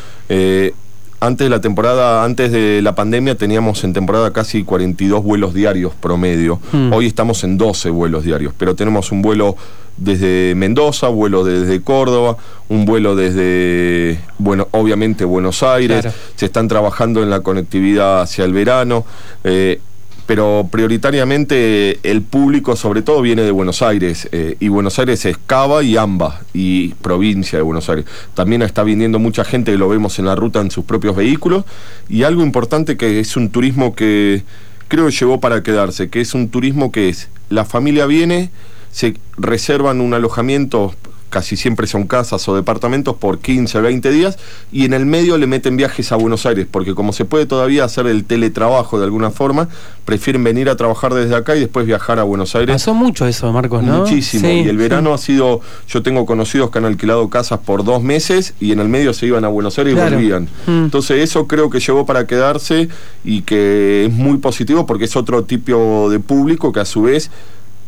antes 1.19 1.45
de 1.45 1.49
la 1.49 1.61
temporada, 1.61 2.23
antes 2.23 2.51
de 2.51 2.81
la 2.81 2.95
pandemia, 2.95 3.35
teníamos 3.35 3.83
en 3.83 3.93
temporada 3.93 4.31
casi 4.33 4.63
42 4.63 5.23
vuelos 5.23 5.53
diarios 5.53 5.93
promedio. 5.99 6.59
Hmm. 6.71 6.93
Hoy 6.93 7.07
estamos 7.07 7.43
en 7.43 7.57
12 7.57 7.89
vuelos 7.89 8.23
diarios, 8.23 8.53
pero 8.57 8.75
tenemos 8.75 9.11
un 9.11 9.21
vuelo 9.21 9.55
desde 9.97 10.53
Mendoza, 10.55 11.07
vuelo 11.07 11.43
desde 11.43 11.81
Córdoba, 11.81 12.37
un 12.67 12.85
vuelo 12.85 13.15
desde, 13.15 14.19
bueno, 14.37 14.67
obviamente 14.71 15.25
Buenos 15.25 15.63
Aires. 15.63 16.05
Se 16.35 16.45
están 16.45 16.67
trabajando 16.67 17.23
en 17.23 17.29
la 17.29 17.41
conectividad 17.41 18.21
hacia 18.21 18.43
el 18.45 18.53
verano. 18.53 19.05
Eh, 19.43 19.79
pero 20.25 20.67
prioritariamente 20.71 21.99
el 22.03 22.21
público 22.21 22.75
sobre 22.75 23.01
todo 23.01 23.21
viene 23.21 23.43
de 23.43 23.51
Buenos 23.51 23.81
Aires 23.81 24.27
eh, 24.31 24.57
y 24.59 24.69
Buenos 24.69 24.97
Aires 24.97 25.25
es 25.25 25.37
Cava 25.45 25.83
y 25.83 25.97
Amba 25.97 26.41
y 26.53 26.89
provincia 26.95 27.59
de 27.59 27.63
Buenos 27.63 27.89
Aires. 27.89 28.05
También 28.33 28.61
está 28.61 28.83
viniendo 28.83 29.19
mucha 29.19 29.43
gente 29.43 29.71
que 29.71 29.77
lo 29.77 29.87
vemos 29.87 30.17
en 30.19 30.25
la 30.25 30.35
ruta 30.35 30.61
en 30.61 30.71
sus 30.71 30.85
propios 30.85 31.15
vehículos 31.15 31.65
y 32.09 32.23
algo 32.23 32.43
importante 32.43 32.97
que 32.97 33.19
es 33.19 33.35
un 33.37 33.49
turismo 33.49 33.95
que 33.95 34.43
creo 34.87 35.09
llegó 35.09 35.39
para 35.39 35.63
quedarse, 35.63 36.09
que 36.09 36.21
es 36.21 36.33
un 36.33 36.49
turismo 36.49 36.91
que 36.91 37.09
es 37.09 37.29
la 37.49 37.65
familia 37.65 38.05
viene, 38.05 38.49
se 38.91 39.17
reservan 39.37 40.01
un 40.01 40.13
alojamiento 40.13 40.95
casi 41.35 41.57
siempre 41.57 41.85
son 41.85 42.07
casas 42.07 42.47
o 42.47 42.55
departamentos 42.55 43.13
por 43.17 43.39
15, 43.39 43.81
20 43.81 44.09
días 44.09 44.37
y 44.71 44.85
en 44.85 44.93
el 44.93 45.05
medio 45.05 45.37
le 45.37 45.47
meten 45.47 45.75
viajes 45.75 46.13
a 46.13 46.15
Buenos 46.15 46.45
Aires, 46.45 46.65
porque 46.71 46.95
como 46.95 47.11
se 47.11 47.25
puede 47.25 47.45
todavía 47.45 47.83
hacer 47.83 48.07
el 48.07 48.23
teletrabajo 48.23 48.99
de 48.99 49.03
alguna 49.03 49.31
forma, 49.31 49.67
prefieren 50.05 50.45
venir 50.45 50.69
a 50.69 50.77
trabajar 50.77 51.13
desde 51.13 51.35
acá 51.35 51.57
y 51.57 51.59
después 51.59 51.85
viajar 51.85 52.19
a 52.19 52.23
Buenos 52.23 52.55
Aires. 52.55 52.73
Pasó 52.73 52.93
mucho 52.93 53.27
eso, 53.27 53.51
Marcos, 53.51 53.83
¿no? 53.83 53.97
Muchísimo. 53.97 54.47
y 54.47 54.61
el 54.61 54.77
verano 54.77 55.13
ha 55.13 55.17
sido, 55.17 55.59
yo 55.89 56.01
tengo 56.01 56.25
conocidos 56.25 56.69
que 56.69 56.77
han 56.77 56.85
alquilado 56.85 57.29
casas 57.29 57.59
por 57.59 57.83
dos 57.83 58.01
meses 58.01 58.53
y 58.61 58.71
en 58.71 58.79
el 58.79 58.87
medio 58.87 59.11
se 59.11 59.25
iban 59.25 59.43
a 59.43 59.49
Buenos 59.49 59.77
Aires 59.77 59.93
y 59.93 59.99
volvían. 59.99 60.47
Mm. 60.67 60.85
Entonces 60.85 61.21
eso 61.21 61.47
creo 61.47 61.69
que 61.69 61.81
llegó 61.81 62.05
para 62.05 62.27
quedarse 62.27 62.87
y 63.25 63.41
que 63.41 64.05
es 64.05 64.13
muy 64.13 64.37
positivo 64.37 64.85
porque 64.85 65.03
es 65.03 65.17
otro 65.17 65.43
tipo 65.43 66.09
de 66.09 66.21
público 66.21 66.71
que 66.71 66.79
a 66.79 66.85
su 66.85 67.01
vez 67.01 67.29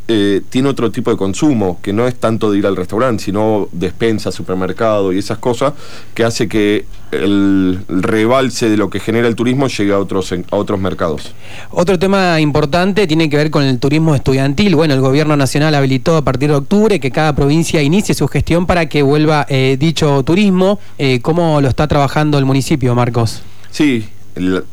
eh, 0.07 0.41
tiene 0.49 0.69
otro 0.69 0.91
tipo 0.91 1.11
de 1.11 1.17
consumo, 1.17 1.79
que 1.81 1.91
no 1.91 2.07
es 2.07 2.15
tanto 2.15 2.51
de 2.51 2.59
ir 2.59 2.65
al 2.65 2.75
restaurante, 2.75 3.23
sino 3.25 3.67
despensa, 3.71 4.31
supermercado 4.31 5.11
y 5.11 5.17
esas 5.17 5.37
cosas, 5.37 5.73
que 6.13 6.23
hace 6.23 6.47
que 6.47 6.85
el 7.11 7.79
rebalse 7.87 8.69
de 8.69 8.77
lo 8.77 8.89
que 8.89 8.99
genera 8.99 9.27
el 9.27 9.35
turismo 9.35 9.67
llegue 9.67 9.93
a 9.93 9.99
otros, 9.99 10.31
a 10.31 10.55
otros 10.55 10.79
mercados. 10.79 11.33
Otro 11.71 11.99
tema 11.99 12.39
importante 12.39 13.07
tiene 13.07 13.29
que 13.29 13.37
ver 13.37 13.51
con 13.51 13.63
el 13.63 13.79
turismo 13.79 14.15
estudiantil. 14.15 14.75
Bueno, 14.75 14.93
el 14.93 15.01
gobierno 15.01 15.35
nacional 15.35 15.75
habilitó 15.75 16.17
a 16.17 16.23
partir 16.23 16.49
de 16.49 16.55
octubre 16.55 16.99
que 16.99 17.11
cada 17.11 17.35
provincia 17.35 17.81
inicie 17.81 18.15
su 18.15 18.27
gestión 18.27 18.65
para 18.65 18.87
que 18.87 19.01
vuelva 19.01 19.45
eh, 19.49 19.77
dicho 19.79 20.23
turismo. 20.23 20.79
Eh, 20.97 21.19
¿Cómo 21.21 21.61
lo 21.61 21.67
está 21.67 21.87
trabajando 21.87 22.37
el 22.37 22.45
municipio, 22.45 22.95
Marcos? 22.95 23.41
Sí, 23.71 24.05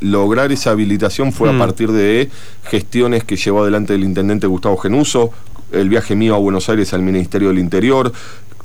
lograr 0.01 0.53
esa 0.53 0.71
habilitación 0.71 1.33
fue 1.33 1.49
a 1.49 1.53
mm. 1.53 1.59
partir 1.59 1.93
de 1.93 2.31
gestiones 2.65 3.25
que 3.25 3.37
llevó 3.37 3.63
adelante 3.63 3.95
el 3.95 4.05
intendente 4.05 4.47
Gustavo 4.47 4.77
Genuso, 4.77 5.31
el 5.73 5.89
viaje 5.89 6.15
mío 6.15 6.35
a 6.35 6.39
Buenos 6.39 6.69
Aires 6.69 6.93
al 6.95 7.03
Ministerio 7.03 7.49
del 7.49 7.59
Interior, 7.59 8.13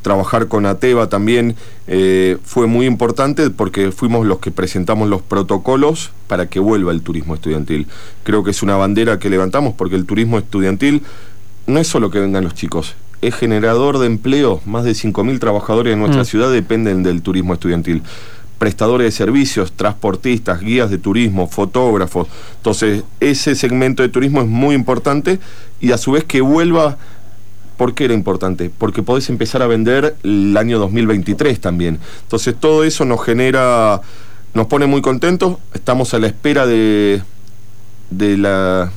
trabajar 0.02 0.48
con 0.48 0.66
Ateva 0.66 1.10
también 1.10 1.56
eh, 1.88 2.38
fue 2.44 2.68
muy 2.68 2.86
importante 2.86 3.50
porque 3.50 3.92
fuimos 3.92 4.26
los 4.26 4.40
que 4.40 4.52
presentamos 4.52 5.10
los 5.10 5.22
protocolos 5.22 6.12
para 6.28 6.48
que 6.48 6.60
vuelva 6.60 6.92
el 6.92 7.02
turismo 7.02 7.36
estudiantil. 7.36 7.88
Creo 8.24 8.44
que 8.44 8.52
es 8.52 8.64
una 8.64 8.76
bandera 8.76 9.20
que 9.20 9.30
levantamos 9.30 9.74
porque 9.76 9.96
el 9.96 10.06
turismo 10.06 10.38
estudiantil 10.38 11.04
no 11.68 11.80
es 11.80 11.88
solo 11.88 12.10
que 12.10 12.20
vengan 12.20 12.44
los 12.44 12.56
chicos, 12.56 12.96
es 13.22 13.36
generador 13.36 14.00
de 14.00 14.08
empleo. 14.08 14.62
Más 14.66 14.86
de 14.86 14.92
5.000 14.92 15.40
trabajadores 15.40 15.94
en 15.94 16.00
nuestra 16.00 16.24
mm. 16.24 16.26
ciudad 16.26 16.52
dependen 16.52 17.04
del 17.04 17.22
turismo 17.22 17.54
estudiantil. 17.54 18.04
Prestadores 18.60 19.06
de 19.06 19.12
servicios, 19.12 19.72
transportistas, 19.72 20.60
guías 20.60 20.92
de 20.92 21.00
turismo, 21.00 21.48
fotógrafos. 21.48 22.28
Entonces, 22.58 23.04
ese 23.20 23.56
segmento 23.56 24.04
de 24.04 24.10
turismo 24.10 24.42
es 24.42 24.48
muy 24.48 24.76
importante 24.76 25.40
y 25.82 25.92
a 25.92 25.98
su 25.98 26.12
vez 26.12 26.26
que 26.26 26.42
vuelva 26.42 26.98
¿Por 27.80 27.94
qué 27.94 28.04
era 28.04 28.14
importante? 28.14 28.70
Porque 28.78 29.04
podés 29.04 29.30
empezar 29.30 29.62
a 29.62 29.68
vender 29.68 30.18
el 30.24 30.58
año 30.58 30.80
2023 30.80 31.62
también. 31.62 31.98
Entonces 32.24 32.54
todo 32.60 32.84
eso 32.84 33.06
nos 33.06 33.24
genera, 33.24 34.02
nos 34.54 34.68
pone 34.68 34.86
muy 34.86 35.02
contentos. 35.02 35.60
Estamos 35.74 36.14
a 36.14 36.20
la 36.20 36.28
espera 36.28 36.66
de, 36.68 37.22
de 38.10 38.38
la 38.38 38.92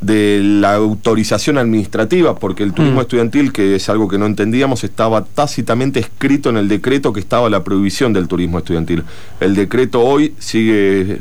de 0.00 0.40
la 0.42 0.74
autorización 0.74 1.58
administrativa, 1.58 2.38
porque 2.38 2.62
el 2.62 2.72
turismo 2.72 2.98
mm. 2.98 3.02
estudiantil, 3.02 3.52
que 3.52 3.74
es 3.74 3.88
algo 3.88 4.08
que 4.08 4.18
no 4.18 4.26
entendíamos, 4.26 4.84
estaba 4.84 5.24
tácitamente 5.24 6.00
escrito 6.00 6.50
en 6.50 6.56
el 6.56 6.68
decreto 6.68 7.12
que 7.12 7.20
estaba 7.20 7.50
la 7.50 7.64
prohibición 7.64 8.12
del 8.12 8.28
turismo 8.28 8.58
estudiantil. 8.58 9.04
El 9.40 9.54
decreto 9.54 10.00
hoy 10.00 10.34
sigue, 10.38 11.20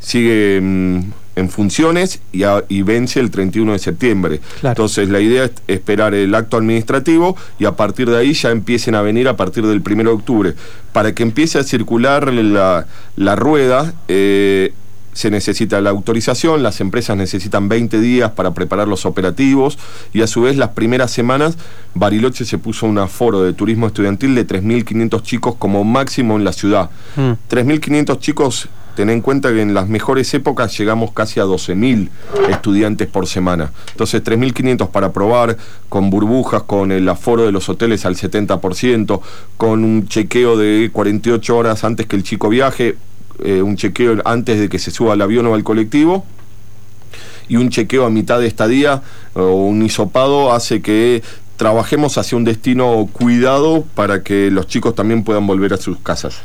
sigue 0.00 0.60
mm, 0.60 1.00
en 1.38 1.48
funciones 1.48 2.20
y, 2.32 2.82
vence 2.82 3.20
el 3.20 3.30
31 3.30 3.72
de 3.72 3.78
septiembre. 3.78 4.40
Entonces 4.62 5.08
la 5.08 5.20
idea 5.20 5.44
es 5.44 5.52
esperar 5.68 6.12
el 6.14 6.34
acto 6.34 6.56
administrativo 6.56 7.36
y 7.58 7.64
a 7.64 7.76
partir 7.76 8.10
de 8.10 8.18
ahí 8.18 8.32
ya 8.34 8.50
empiecen 8.50 8.94
a 8.94 9.02
venir 9.02 9.28
a 9.28 9.36
partir 9.36 9.64
del 9.64 9.80
1 9.80 10.02
de 10.02 10.08
octubre. 10.08 10.54
Para 10.92 11.14
que 11.14 11.22
empiece 11.22 11.58
a 11.58 11.62
circular 11.62 12.32
la, 12.32 12.86
la 13.16 13.36
rueda, 13.36 13.94
eh, 14.08 14.72
se 15.18 15.32
necesita 15.32 15.80
la 15.80 15.90
autorización, 15.90 16.62
las 16.62 16.80
empresas 16.80 17.16
necesitan 17.16 17.68
20 17.68 17.98
días 17.98 18.30
para 18.30 18.54
preparar 18.54 18.86
los 18.86 19.04
operativos 19.04 19.76
y 20.12 20.22
a 20.22 20.28
su 20.28 20.42
vez 20.42 20.56
las 20.56 20.68
primeras 20.68 21.10
semanas 21.10 21.58
Bariloche 21.94 22.44
se 22.44 22.56
puso 22.56 22.86
un 22.86 22.98
aforo 22.98 23.42
de 23.42 23.52
turismo 23.52 23.88
estudiantil 23.88 24.36
de 24.36 24.46
3.500 24.46 25.22
chicos 25.22 25.56
como 25.58 25.82
máximo 25.82 26.36
en 26.36 26.44
la 26.44 26.52
ciudad. 26.52 26.90
3.500 27.16 28.14
mm. 28.14 28.18
chicos 28.20 28.68
Ten 28.94 29.10
en 29.10 29.20
cuenta 29.20 29.52
que 29.52 29.62
en 29.62 29.74
las 29.74 29.88
mejores 29.88 30.32
épocas 30.34 30.76
llegamos 30.76 31.12
casi 31.12 31.38
a 31.38 31.44
12.000 31.44 32.08
estudiantes 32.50 33.06
por 33.06 33.28
semana. 33.28 33.70
Entonces, 33.92 34.24
3.500 34.24 34.90
para 34.90 35.12
probar, 35.12 35.56
con 35.88 36.10
burbujas, 36.10 36.64
con 36.64 36.90
el 36.90 37.08
aforo 37.08 37.44
de 37.44 37.52
los 37.52 37.68
hoteles 37.68 38.04
al 38.06 38.16
70%, 38.16 39.20
con 39.56 39.84
un 39.84 40.08
chequeo 40.08 40.56
de 40.56 40.90
48 40.92 41.56
horas 41.56 41.84
antes 41.84 42.06
que 42.06 42.16
el 42.16 42.24
chico 42.24 42.48
viaje, 42.48 42.96
eh, 43.44 43.62
un 43.62 43.76
chequeo 43.76 44.20
antes 44.24 44.58
de 44.60 44.68
que 44.68 44.78
se 44.78 44.90
suba 44.90 45.12
al 45.12 45.22
avión 45.22 45.46
o 45.46 45.54
al 45.54 45.64
colectivo 45.64 46.24
y 47.48 47.56
un 47.56 47.70
chequeo 47.70 48.04
a 48.04 48.10
mitad 48.10 48.40
de 48.40 48.46
estadía 48.46 49.02
o 49.34 49.52
un 49.52 49.82
hisopado 49.82 50.52
hace 50.52 50.82
que 50.82 51.22
trabajemos 51.56 52.18
hacia 52.18 52.38
un 52.38 52.44
destino 52.44 53.08
cuidado 53.12 53.84
para 53.94 54.22
que 54.22 54.50
los 54.50 54.66
chicos 54.66 54.94
también 54.94 55.24
puedan 55.24 55.46
volver 55.46 55.74
a 55.74 55.76
sus 55.76 55.98
casas. 55.98 56.40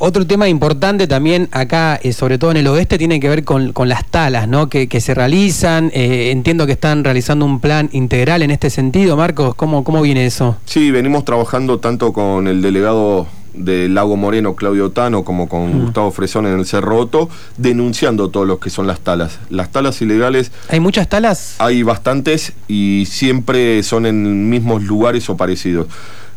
Otro 0.00 0.24
tema 0.24 0.48
importante 0.48 1.08
también 1.08 1.48
acá, 1.50 1.98
eh, 2.00 2.12
sobre 2.12 2.38
todo 2.38 2.52
en 2.52 2.58
el 2.58 2.68
oeste, 2.68 2.98
tiene 2.98 3.18
que 3.18 3.28
ver 3.28 3.42
con, 3.42 3.72
las 3.86 4.06
talas 4.06 4.46
¿no? 4.46 4.68
que, 4.68 5.00
se 5.00 5.12
realizan. 5.12 5.90
Eh, 5.92 6.30
entiendo 6.30 6.66
que 6.66 6.72
están 6.72 7.02
realizando 7.02 7.44
un 7.44 7.58
plan 7.58 7.90
integral 7.92 8.42
en 8.42 8.52
este 8.52 8.70
sentido. 8.70 9.16
Marcos, 9.16 9.56
¿cómo, 9.56 9.82
¿cómo 9.82 10.00
viene 10.00 10.24
eso? 10.24 10.56
Sí, 10.66 10.92
venimos 10.92 11.24
trabajando 11.24 11.80
tanto 11.80 12.12
con 12.12 12.46
el 12.46 12.62
delegado 12.62 13.26
del 13.58 13.94
Lago 13.94 14.16
Moreno, 14.16 14.54
Claudio 14.54 14.90
Tano, 14.90 15.24
como 15.24 15.48
con 15.48 15.76
mm. 15.76 15.84
Gustavo 15.84 16.10
Fresón 16.10 16.46
en 16.46 16.58
el 16.58 16.66
Cerro 16.66 16.98
Otto, 16.98 17.28
denunciando 17.56 18.30
todo 18.30 18.44
lo 18.44 18.58
que 18.58 18.70
son 18.70 18.86
las 18.86 19.00
talas. 19.00 19.38
Las 19.50 19.70
talas 19.70 20.00
ilegales... 20.00 20.52
¿Hay 20.68 20.80
muchas 20.80 21.08
talas? 21.08 21.56
Hay 21.58 21.82
bastantes 21.82 22.52
y 22.68 23.06
siempre 23.08 23.82
son 23.82 24.06
en 24.06 24.48
mismos 24.48 24.82
lugares 24.82 25.28
o 25.28 25.36
parecidos. 25.36 25.86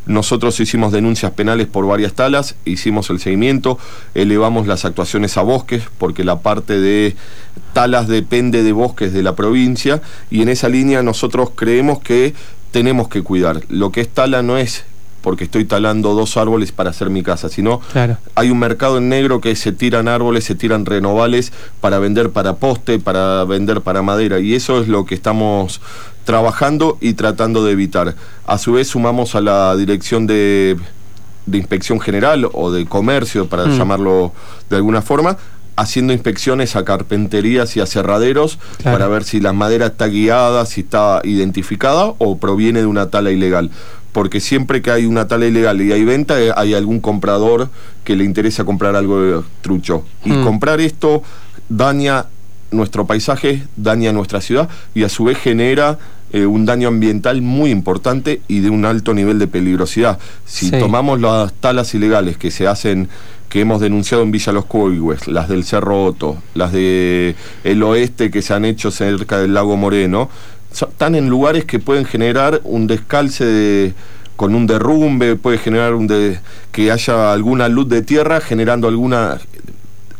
Nosotros 0.04 0.58
hicimos 0.58 0.90
denuncias 0.90 1.30
penales 1.32 1.68
por 1.68 1.86
varias 1.86 2.14
talas, 2.14 2.56
hicimos 2.64 3.08
el 3.10 3.20
seguimiento, 3.20 3.78
elevamos 4.14 4.66
las 4.66 4.84
actuaciones 4.84 5.36
a 5.36 5.42
bosques, 5.42 5.84
porque 5.98 6.24
la 6.24 6.40
parte 6.40 6.80
de 6.80 7.14
talas 7.72 8.08
depende 8.08 8.64
de 8.64 8.72
bosques 8.72 9.12
de 9.12 9.22
la 9.22 9.36
provincia, 9.36 10.02
y 10.28 10.42
en 10.42 10.48
esa 10.48 10.68
línea 10.68 11.04
nosotros 11.04 11.50
creemos 11.54 12.00
que 12.00 12.34
tenemos 12.72 13.06
que 13.08 13.22
cuidar. 13.22 13.60
Lo 13.68 13.92
que 13.92 14.00
es 14.00 14.08
tala 14.08 14.42
no 14.42 14.58
es 14.58 14.84
porque 15.22 15.44
estoy 15.44 15.64
talando 15.64 16.14
dos 16.14 16.36
árboles 16.36 16.72
para 16.72 16.90
hacer 16.90 17.08
mi 17.08 17.22
casa, 17.22 17.48
sino 17.48 17.80
hay 18.34 18.50
un 18.50 18.58
mercado 18.58 18.98
en 18.98 19.08
negro 19.08 19.40
que 19.40 19.56
se 19.56 19.72
tiran 19.72 20.08
árboles, 20.08 20.44
se 20.44 20.54
tiran 20.54 20.84
renovales 20.84 21.52
para 21.80 21.98
vender 21.98 22.30
para 22.30 22.56
poste, 22.56 22.98
para 22.98 23.44
vender 23.44 23.80
para 23.80 24.02
madera, 24.02 24.40
y 24.40 24.54
eso 24.54 24.80
es 24.80 24.88
lo 24.88 25.06
que 25.06 25.14
estamos 25.14 25.80
trabajando 26.24 26.98
y 27.00 27.14
tratando 27.14 27.64
de 27.64 27.72
evitar. 27.72 28.14
A 28.46 28.58
su 28.58 28.72
vez 28.72 28.88
sumamos 28.88 29.34
a 29.34 29.40
la 29.40 29.76
dirección 29.76 30.26
de, 30.26 30.76
inspección 31.52 32.00
general 32.00 32.48
o 32.52 32.70
de 32.70 32.86
comercio, 32.86 33.46
para 33.46 33.66
mm. 33.66 33.78
llamarlo 33.78 34.32
de 34.68 34.76
alguna 34.76 35.02
forma, 35.02 35.36
haciendo 35.76 36.12
inspecciones 36.12 36.76
a 36.76 36.84
carpenterías 36.84 37.76
y 37.76 37.80
a 37.80 37.86
cerraderos 37.86 38.58
para 38.84 39.08
ver 39.08 39.24
si 39.24 39.40
la 39.40 39.52
madera 39.52 39.86
está 39.86 40.06
guiada, 40.06 40.66
si 40.66 40.82
está 40.82 41.20
identificada 41.24 42.12
o 42.18 42.36
proviene 42.38 42.80
de 42.80 42.86
una 42.86 43.08
tala 43.08 43.30
ilegal. 43.30 43.70
Porque 44.12 44.40
siempre 44.40 44.82
que 44.82 44.90
hay 44.90 45.06
una 45.06 45.26
tala 45.26 45.46
ilegal 45.46 45.80
y 45.80 45.92
hay 45.92 46.04
venta, 46.04 46.40
eh, 46.40 46.52
hay 46.54 46.74
algún 46.74 47.00
comprador 47.00 47.70
que 48.04 48.14
le 48.14 48.24
interesa 48.24 48.64
comprar 48.64 48.94
algo 48.94 49.22
de 49.22 49.42
trucho. 49.62 50.04
Y 50.24 50.32
mm. 50.32 50.44
comprar 50.44 50.80
esto 50.80 51.22
daña 51.68 52.26
nuestro 52.70 53.06
paisaje, 53.06 53.62
daña 53.76 54.12
nuestra 54.12 54.40
ciudad 54.40 54.68
y 54.94 55.04
a 55.04 55.08
su 55.08 55.24
vez 55.24 55.38
genera 55.38 55.98
eh, 56.32 56.46
un 56.46 56.64
daño 56.64 56.88
ambiental 56.88 57.42
muy 57.42 57.70
importante 57.70 58.40
y 58.48 58.60
de 58.60 58.70
un 58.70 58.84
alto 58.84 59.12
nivel 59.12 59.38
de 59.38 59.46
peligrosidad. 59.46 60.18
Si 60.46 60.70
tomamos 60.70 61.20
las 61.20 61.52
talas 61.52 61.94
ilegales 61.94 62.38
que 62.38 62.50
se 62.50 62.66
hacen, 62.66 63.08
que 63.50 63.60
hemos 63.60 63.82
denunciado 63.82 64.22
en 64.22 64.30
Villa 64.30 64.50
Los 64.52 64.64
Coigües, 64.64 65.28
las 65.28 65.48
del 65.50 65.64
Cerro 65.64 66.06
Otto, 66.06 66.38
las 66.54 66.72
de 66.72 67.36
el 67.64 67.82
oeste 67.82 68.30
que 68.30 68.40
se 68.40 68.54
han 68.54 68.64
hecho 68.64 68.90
cerca 68.90 69.38
del 69.38 69.52
lago 69.52 69.76
Moreno, 69.76 70.30
están 70.72 71.14
en 71.14 71.28
lugares 71.28 71.64
que 71.64 71.78
pueden 71.78 72.04
generar 72.04 72.60
un 72.64 72.86
descalce 72.86 73.94
con 74.36 74.54
un 74.54 74.66
derrumbe, 74.66 75.36
puede 75.36 75.58
generar 75.58 75.94
un 75.94 76.06
de, 76.06 76.38
que 76.72 76.90
haya 76.90 77.32
alguna 77.32 77.68
luz 77.68 77.88
de 77.88 78.02
tierra 78.02 78.40
generando 78.40 78.88
alguna 78.88 79.38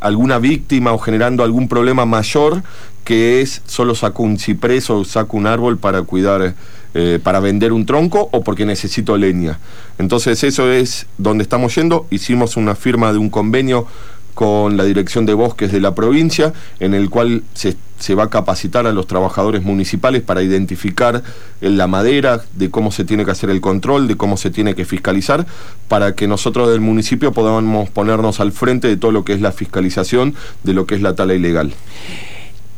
alguna 0.00 0.38
víctima 0.38 0.92
o 0.92 0.98
generando 0.98 1.44
algún 1.44 1.68
problema 1.68 2.04
mayor 2.04 2.62
que 3.04 3.40
es 3.40 3.62
solo 3.66 3.94
saco 3.94 4.22
un 4.22 4.38
ciprés 4.38 4.88
o 4.90 5.04
saco 5.04 5.36
un 5.36 5.46
árbol 5.46 5.78
para 5.78 6.02
cuidar, 6.02 6.54
eh, 6.94 7.18
para 7.22 7.40
vender 7.40 7.72
un 7.72 7.84
tronco 7.84 8.28
o 8.32 8.42
porque 8.42 8.64
necesito 8.64 9.16
leña. 9.16 9.58
Entonces 9.98 10.44
eso 10.44 10.70
es 10.70 11.06
donde 11.18 11.42
estamos 11.42 11.74
yendo. 11.74 12.06
Hicimos 12.10 12.56
una 12.56 12.74
firma 12.74 13.12
de 13.12 13.18
un 13.18 13.30
convenio 13.30 13.86
con 14.34 14.76
la 14.76 14.84
Dirección 14.84 15.26
de 15.26 15.34
Bosques 15.34 15.72
de 15.72 15.80
la 15.80 15.94
provincia, 15.94 16.52
en 16.80 16.94
el 16.94 17.10
cual 17.10 17.42
se, 17.54 17.76
se, 17.98 18.14
va 18.14 18.24
a 18.24 18.30
capacitar 18.30 18.86
a 18.86 18.92
los 18.92 19.06
trabajadores 19.06 19.62
municipales 19.62 20.22
para 20.22 20.42
identificar 20.42 21.22
la 21.60 21.86
madera, 21.86 22.42
de 22.54 22.70
cómo 22.70 22.90
se 22.92 23.04
tiene 23.04 23.24
que 23.24 23.30
hacer 23.30 23.50
el 23.50 23.60
control, 23.60 24.08
de 24.08 24.16
cómo 24.16 24.36
se 24.36 24.50
tiene 24.50 24.74
que 24.74 24.84
fiscalizar, 24.84 25.46
para 25.88 26.14
que 26.14 26.26
nosotros 26.26 26.70
del 26.70 26.80
municipio 26.80 27.32
podamos 27.32 27.90
ponernos 27.90 28.40
al 28.40 28.52
frente 28.52 28.88
de 28.88 28.96
todo 28.96 29.12
lo 29.12 29.24
que 29.24 29.34
es 29.34 29.40
la 29.40 29.52
fiscalización 29.52 30.34
de 30.62 30.72
lo 30.72 30.86
que 30.86 30.94
es 30.94 31.02
la 31.02 31.14
tala 31.14 31.34
ilegal. 31.34 31.72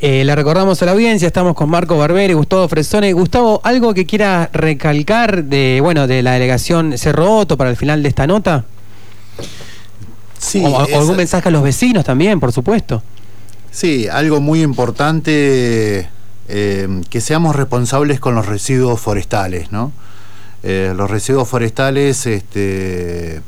Eh, 0.01 0.23
le 0.25 0.35
recordamos 0.35 0.83
a 0.83 0.85
la 0.85 0.93
audiencia, 0.93 1.27
estamos 1.27 1.55
con 1.55 1.71
Marco 1.71 1.97
Barberi, 1.97 2.35
Gustavo 2.35 2.69
Fresone. 2.69 3.13
Gustavo, 3.15 3.61
¿algo 3.65 3.95
que 3.95 4.05
quiera 4.05 4.51
recalcar 4.53 5.45
de, 5.45 5.79
bueno, 5.81 6.07
de 6.07 6.23
la 6.23 6.33
delegación 6.33 6.99
Cerro 6.99 7.39
Otto 7.39 7.57
para 7.57 7.71
el 7.71 7.77
final 7.77 8.03
de 8.03 8.11
esta 8.11 8.27
nota? 8.27 8.67
O, 10.63 10.81
algún 10.81 11.17
mensaje 11.17 11.49
a 11.49 11.53
los 11.53 11.63
vecinos 11.63 12.05
también, 12.05 12.41
por 12.41 12.53
supuesto. 12.53 13.03
Sí, 13.71 14.09
algo 14.09 14.41
muy 14.41 14.63
importante, 14.63 16.09
eh, 16.49 17.03
que 17.11 17.21
seamos 17.21 17.57
responsables 17.57 18.21
con 18.21 18.35
los 18.35 18.47
residuos 18.47 19.01
forestales, 19.01 19.73
¿no? 19.73 19.93
Eh, 20.63 20.95
los 20.97 21.11
residuos 21.11 21.49
forestales, 21.49 22.27
este, 22.27 23.43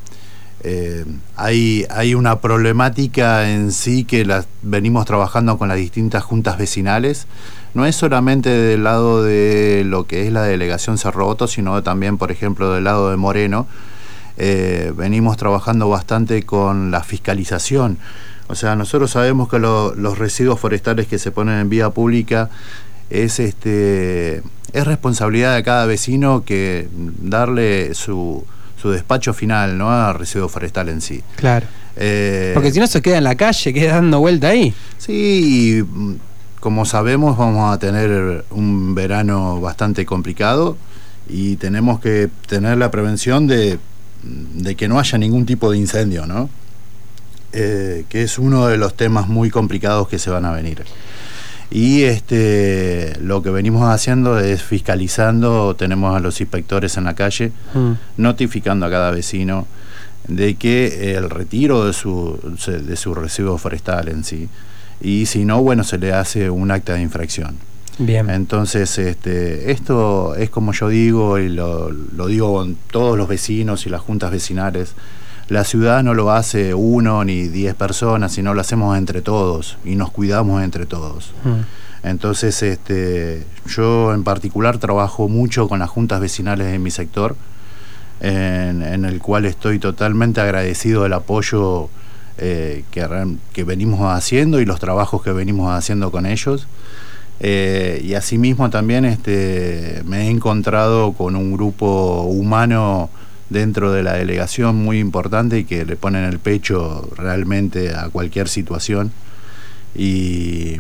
eh, 0.69 1.05
hay, 1.37 1.87
hay 1.91 2.15
una 2.15 2.41
problemática 2.41 3.49
en 3.51 3.71
sí 3.71 4.05
que 4.05 4.25
la, 4.25 4.45
venimos 4.63 5.07
trabajando 5.07 5.59
con 5.59 5.69
las 5.69 5.77
distintas 5.77 6.25
juntas 6.25 6.59
vecinales. 6.59 7.27
No 7.73 7.87
es 7.87 7.95
solamente 7.95 8.51
del 8.51 8.85
lado 8.85 9.23
de 9.23 9.85
lo 9.87 10.07
que 10.07 10.27
es 10.27 10.33
la 10.33 10.43
delegación 10.43 10.99
Cerroto, 10.99 11.47
sino 11.47 11.83
también, 11.83 12.19
por 12.19 12.33
ejemplo, 12.33 12.73
del 12.73 12.85
lado 12.85 13.11
de 13.11 13.17
Moreno, 13.17 13.67
eh, 14.39 14.93
venimos 14.97 15.37
trabajando 15.37 15.89
bastante 15.89 16.43
con 16.45 16.91
la 16.91 17.03
fiscalización. 17.03 17.99
O 18.49 18.55
sea, 18.55 18.77
nosotros 18.77 19.11
sabemos 19.11 19.49
que 19.49 19.59
los 19.59 20.19
residuos 20.19 20.61
forestales 20.61 21.07
que 21.07 21.19
se 21.19 21.33
ponen 21.33 21.59
en 21.59 21.69
vía 21.69 21.91
pública 21.91 22.51
es 23.11 23.39
este 23.39 24.43
es 24.73 24.85
responsabilidad 24.85 25.55
de 25.55 25.63
cada 25.63 25.87
vecino 25.87 26.45
que 26.45 26.89
darle 26.93 27.95
su, 27.95 28.45
su 28.81 28.91
despacho 28.91 29.33
final 29.33 29.79
¿no? 29.79 29.91
al 29.91 30.15
residuo 30.15 30.49
forestal 30.49 30.89
en 30.89 31.01
sí. 31.01 31.23
Claro. 31.37 31.67
Eh, 31.97 32.51
Porque 32.53 32.73
si 32.73 32.79
no 32.79 32.87
se 32.87 33.01
queda 33.01 33.19
en 33.19 33.25
la 33.25 33.37
calle, 33.37 33.73
queda 33.73 33.95
dando 33.95 34.21
vuelta 34.21 34.49
ahí. 34.49 34.75
Sí, 34.99 35.79
y 35.79 35.83
mm, 35.83 36.17
como 36.61 36.85
sabemos 36.85 37.39
vamos 37.39 37.75
a 37.75 37.79
tener 37.79 38.45
un 38.51 38.95
verano 38.95 39.61
bastante 39.61 40.05
complicado 40.05 40.77
y 41.29 41.57
tenemos 41.57 42.01
que 42.01 42.29
tener 42.47 42.77
la 42.77 42.91
prevención 42.91 43.47
de, 43.47 43.79
de 44.23 44.75
que 44.75 44.89
no 44.89 44.99
haya 44.99 45.19
ningún 45.19 45.47
tipo 45.47 45.71
de 45.71 45.79
incendio, 45.79 46.27
¿no? 46.27 46.49
Eh, 47.53 48.05
que 48.09 48.23
es 48.23 48.39
uno 48.39 48.67
de 48.67 48.77
los 48.77 48.95
temas 48.95 49.29
muy 49.29 49.51
complicados 49.51 50.09
que 50.09 50.19
se 50.19 50.31
van 50.31 50.45
a 50.45 50.53
venir. 50.53 50.85
Y 51.71 52.03
este, 52.03 53.17
lo 53.21 53.43
que 53.43 53.51
venimos 53.51 53.83
haciendo 53.89 54.39
es 54.39 54.63
fiscalizando, 54.63 55.75
tenemos 55.75 56.15
a 56.15 56.21
los 56.21 56.41
inspectores 56.41 56.97
en 56.97 57.05
la 57.05 57.15
calle, 57.15 57.53
mm. 57.75 57.93
notificando 58.19 58.87
a 58.87 58.91
cada 58.91 59.11
vecino 59.11 59.67
de 60.29 60.55
que 60.57 61.15
el 61.17 61.31
retiro 61.31 61.85
de 61.87 61.93
su, 61.93 62.39
de 62.67 62.97
su 62.97 63.15
residuo 63.15 63.59
forestal 63.59 64.09
en 64.09 64.25
sí, 64.25 64.49
y 65.01 65.27
si 65.27 65.45
no, 65.45 65.63
bueno, 65.63 65.85
se 65.85 65.99
le 65.99 66.13
hace 66.13 66.51
un 66.51 66.71
acta 66.71 66.95
de 66.95 67.03
infracción. 67.03 67.57
Bien. 67.99 68.29
Entonces, 68.29 68.99
este, 68.99 69.71
esto 69.71 70.35
es 70.37 70.51
como 70.51 70.73
yo 70.73 70.89
digo, 70.89 71.39
y 71.39 71.49
lo, 71.49 71.91
lo 71.91 72.27
digo 72.27 72.53
con 72.53 72.77
todos 72.91 73.17
los 73.17 73.29
vecinos 73.29 73.87
y 73.87 73.91
las 73.91 74.03
juntas 74.03 74.31
vecinales, 74.31 74.95
la 75.49 75.65
ciudad 75.65 76.03
no 76.03 76.13
lo 76.13 76.33
hace 76.33 76.75
uno 76.75 77.25
ni 77.25 77.49
diez 77.49 77.75
personas, 77.75 78.33
sino 78.33 78.53
lo 78.53 78.61
hacemos 78.61 78.99
entre 78.99 79.23
todos 79.23 79.79
y 79.85 79.95
nos 79.95 80.11
cuidamos 80.11 80.63
entre 80.63 80.87
todos. 80.87 81.33
Mm. 81.45 82.09
Entonces, 82.09 82.63
este, 82.63 83.47
yo 83.67 84.13
en 84.13 84.25
particular 84.25 84.79
trabajo 84.79 85.29
mucho 85.29 85.69
con 85.69 85.79
las 85.79 85.91
juntas 85.91 86.21
vecinales 86.21 86.75
en 86.75 86.83
mi 86.83 86.91
sector, 86.91 87.37
en, 88.21 89.05
el 89.05 89.21
cual 89.21 89.45
estoy 89.45 89.79
totalmente 89.79 90.41
agradecido 90.41 91.03
del 91.03 91.13
apoyo 91.13 91.91
eh, 92.39 92.85
que, 92.91 93.37
que, 93.53 93.65
venimos 93.65 94.01
haciendo 94.13 94.61
y 94.61 94.65
los 94.65 94.81
trabajos 94.81 95.23
que 95.23 95.33
venimos 95.33 95.73
haciendo 95.73 96.11
con 96.11 96.27
ellos. 96.27 96.67
Eh, 97.41 98.01
y 98.03 98.15
asimismo 98.15 98.71
también 98.71 99.05
este, 99.05 100.03
me 100.05 100.27
he 100.27 100.31
encontrado 100.31 101.13
con 101.13 101.37
un 101.37 101.53
grupo 101.53 102.23
humano 102.23 103.11
dentro 103.51 103.93
de 103.93 104.03
la 104.03 104.15
delegación 104.15 104.77
muy 104.77 104.99
importante 104.99 105.59
y 105.59 105.65
que 105.65 105.85
le 105.85 105.97
ponen 105.97 106.25
el 106.25 106.39
pecho 106.39 107.09
realmente 107.17 107.95
a 107.95 108.09
cualquier 108.09 108.49
situación. 108.49 109.13
Y, 109.95 110.79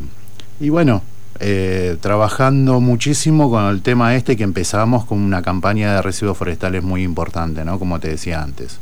bueno, 0.60 1.02
eh, 1.40 1.96
trabajando 2.00 2.80
muchísimo 2.80 3.50
con 3.50 3.64
el 3.66 3.82
tema 3.82 4.14
este 4.14 4.36
que 4.36 4.44
empezamos 4.44 5.04
con 5.04 5.18
una 5.18 5.42
campaña 5.42 5.94
de 5.94 6.02
residuos 6.02 6.36
forestales 6.36 6.82
muy 6.82 7.02
importante, 7.02 7.64
¿no? 7.64 7.78
Como 7.78 7.98
te 8.00 8.08
decía 8.08 8.42
antes. 8.42 8.78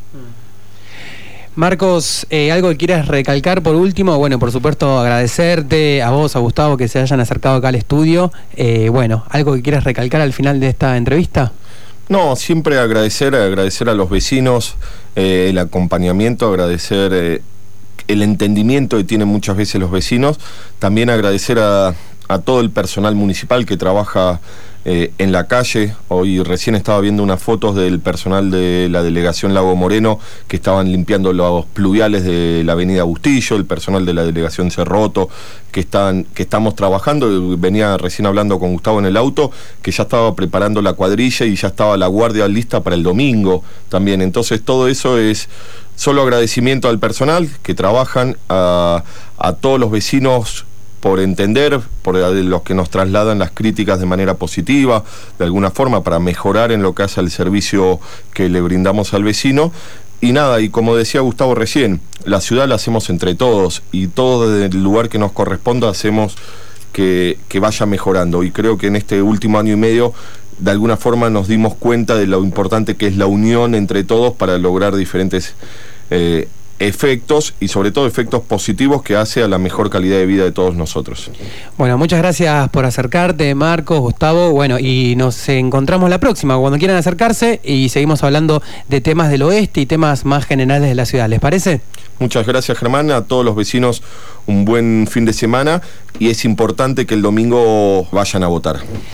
Marcos, 1.57 2.27
eh, 2.31 2.51
¿algo 2.51 2.69
que 2.71 2.77
quieras 2.77 3.07
recalcar 3.07 3.63
por 3.63 3.77
último? 3.77 4.19
Bueno, 4.19 4.41
por 4.41 4.51
supuesto, 4.51 4.99
agradecerte 4.99 6.03
a 6.03 6.11
vos, 6.11 6.35
a 6.35 6.41
Gustavo, 6.41 6.77
que 6.77 6.89
se 6.89 6.99
hayan 6.99 7.21
acercado 7.21 7.55
acá 7.55 7.69
al 7.69 7.77
estudio. 7.77 8.33
Eh, 8.57 8.89
bueno, 8.89 9.25
¿algo 9.31 9.55
que 9.55 9.63
quieras 9.63 9.85
recalcar 9.85 10.21
al 10.21 10.33
final 10.33 10.59
de 10.59 10.69
esta 10.69 10.97
entrevista? 10.97 11.53
No, 12.09 12.35
siempre 12.35 12.79
agradecer, 12.79 13.37
agradecer 13.37 13.89
a 13.89 13.95
los 13.95 14.11
vecinos 14.11 14.75
eh, 15.15 15.47
el 15.51 15.59
acompañamiento, 15.59 16.49
agradecer 16.49 17.41
el 18.09 18.23
entendimiento 18.23 18.97
que 18.97 19.05
tienen 19.05 19.29
muchas 19.29 19.57
veces 19.57 19.81
los 19.81 19.93
vecinos, 19.93 20.41
también 20.81 21.09
agradecer 21.09 21.61
a 21.61 21.95
todo 22.45 22.61
el 22.61 22.71
personal 22.71 23.15
municipal 23.15 23.65
que 23.65 23.77
trabaja 23.77 24.41
eh, 24.87 25.13
en 25.17 25.33
la 25.33 25.47
calle. 25.47 25.95
Hoy 26.09 26.43
recién 26.43 26.75
estaba 26.75 27.01
viendo 27.01 27.23
unas 27.23 27.43
fotos 27.43 27.75
del 27.75 28.01
personal 28.01 28.51
de 28.51 28.89
la 28.91 29.03
delegación 29.03 29.55
Lago 29.55 29.75
Moreno 29.77 30.19
que 30.47 30.57
estaban 30.57 30.93
limpiando 30.93 31.33
los 31.33 31.65
pluviales 31.65 32.25
de 32.25 32.63
la 32.65 32.73
avenida 32.73 33.05
Bustillo, 33.05 33.57
el 33.57 33.65
personal 33.65 34.05
de 34.05 34.13
la 34.13 34.25
delegación 34.25 34.71
Cerroto, 34.71 35.31
que, 35.73 35.81
están, 35.81 36.25
que 36.25 36.43
estamos 36.43 36.75
trabajando. 36.75 37.57
Venía 37.57 37.97
recién 37.97 38.27
hablando 38.27 38.59
con 38.59 38.73
Gustavo 38.75 38.99
en 38.99 39.07
el 39.07 39.17
auto, 39.17 39.51
que 39.81 39.91
ya 39.91 40.03
estaba 40.03 40.35
preparando 40.35 40.83
la 40.83 40.93
cuadrilla 40.93 41.47
y 41.47 41.57
ya 41.57 41.69
estaba 41.69 41.97
la 41.97 42.09
guardia 42.09 42.47
lista 42.47 42.83
para 42.83 42.95
el 42.95 43.03
domingo 43.03 43.65
también. 43.89 44.21
Entonces 44.21 44.63
todo 44.63 44.89
eso 44.89 45.19
es 45.19 45.49
solo 45.97 46.21
agradecimiento 46.21 46.91
al 46.91 46.99
personal 46.99 47.49
que 47.63 47.75
trabajan, 47.75 48.37
a, 48.51 49.03
a 49.39 49.53
todos 49.55 49.81
los 49.81 49.91
vecinos 49.91 50.67
por 51.05 51.21
entender, 51.21 51.83
por 52.01 52.15
los 52.17 52.63
que 52.63 52.73
nos 52.73 52.89
trasladan 52.89 53.39
las 53.39 53.51
críticas 53.51 54.01
de 54.01 54.07
manera 54.07 54.37
positiva, 54.39 55.05
de 55.39 55.45
alguna 55.45 55.71
forma, 55.71 56.03
para 56.03 56.19
mejorar 56.19 56.73
en 56.73 56.83
lo 56.83 56.95
que 56.95 57.03
hace 57.03 57.21
al 57.21 57.31
servicio 57.31 58.01
que 58.33 58.49
le 58.49 58.63
brindamos 58.63 59.13
al 59.13 59.23
vecino. 59.23 59.71
Y 60.23 60.33
nada, 60.33 60.63
y 60.63 60.71
como 60.71 60.97
decía 60.97 61.21
Gustavo 61.21 61.55
recién, 61.55 62.01
la 62.25 62.41
ciudad 62.41 62.67
la 62.67 62.77
hacemos 62.77 63.11
entre 63.11 63.35
todos 63.35 63.83
y 63.93 64.07
todo 64.07 64.51
desde 64.51 64.75
el 64.75 64.83
lugar 64.83 65.11
que 65.11 65.19
nos 65.19 65.33
corresponda 65.33 65.91
hacemos 65.91 66.37
que, 66.95 67.37
vaya 67.61 67.85
mejorando. 67.85 68.43
Y 68.43 68.51
creo 68.51 68.79
que 68.79 68.87
en 68.87 68.97
este 68.97 69.21
último 69.21 69.59
año 69.59 69.75
y 69.75 69.77
medio 69.77 70.15
de 70.59 70.71
alguna 70.71 70.97
forma 70.97 71.29
nos 71.29 71.49
dimos 71.49 71.75
cuenta 71.75 72.15
de 72.15 72.27
lo 72.27 72.43
importante 72.43 72.97
que 72.97 73.09
es 73.09 73.19
la 73.19 73.27
unión 73.27 73.75
entre 73.75 74.05
todos 74.05 74.33
para 74.33 74.57
lograr 74.57 74.97
diferentes 74.97 75.55
eh, 76.09 76.49
efectos 76.79 77.55
y 77.61 77.69
sobre 77.69 77.93
todo 77.93 78.07
efectos 78.07 78.43
positivos 78.43 79.03
que 79.03 79.17
hace 79.17 79.43
a 79.43 79.49
la 79.49 79.59
mejor 79.59 79.91
calidad 79.91 80.17
de 80.17 80.27
vida 80.27 80.45
de 80.45 80.53
todos 80.53 80.75
nosotros. 80.75 81.31
Bueno, 81.79 81.97
muchas 81.99 82.19
gracias 82.19 82.69
por 82.71 82.85
acercarte, 82.85 83.55
Marcos, 83.55 84.01
Gustavo. 84.01 84.51
Bueno, 84.51 84.79
y 84.79 85.15
nos 85.17 85.49
encontramos 85.49 86.11
la 86.11 86.19
próxima, 86.19 86.59
cuando 86.59 86.79
quieran 86.79 86.97
acercarse 86.97 87.61
y 87.65 87.89
seguimos 87.89 88.23
hablando 88.23 88.63
de 88.89 89.01
temas 89.01 89.31
del 89.31 89.43
oeste 89.43 89.81
y 89.81 89.87
temas 89.87 90.25
más 90.25 90.47
generales 90.47 90.89
de 90.89 90.95
la 90.95 91.07
ciudad. 91.07 91.29
¿Les 91.29 91.41
parece? 91.41 91.81
Muchas 92.19 92.47
gracias, 92.47 92.79
Germán. 92.79 93.11
A 93.11 93.23
todos 93.23 93.45
los 93.45 93.57
vecinos 93.57 94.03
un 94.47 94.65
buen 94.65 95.07
fin 95.11 95.25
de 95.25 95.33
semana 95.33 95.83
y 96.19 96.29
es 96.31 96.45
importante 96.45 97.07
que 97.07 97.15
el 97.15 97.23
domingo 97.23 98.07
vayan 98.13 98.43
a 98.45 98.49
votar. 98.49 98.81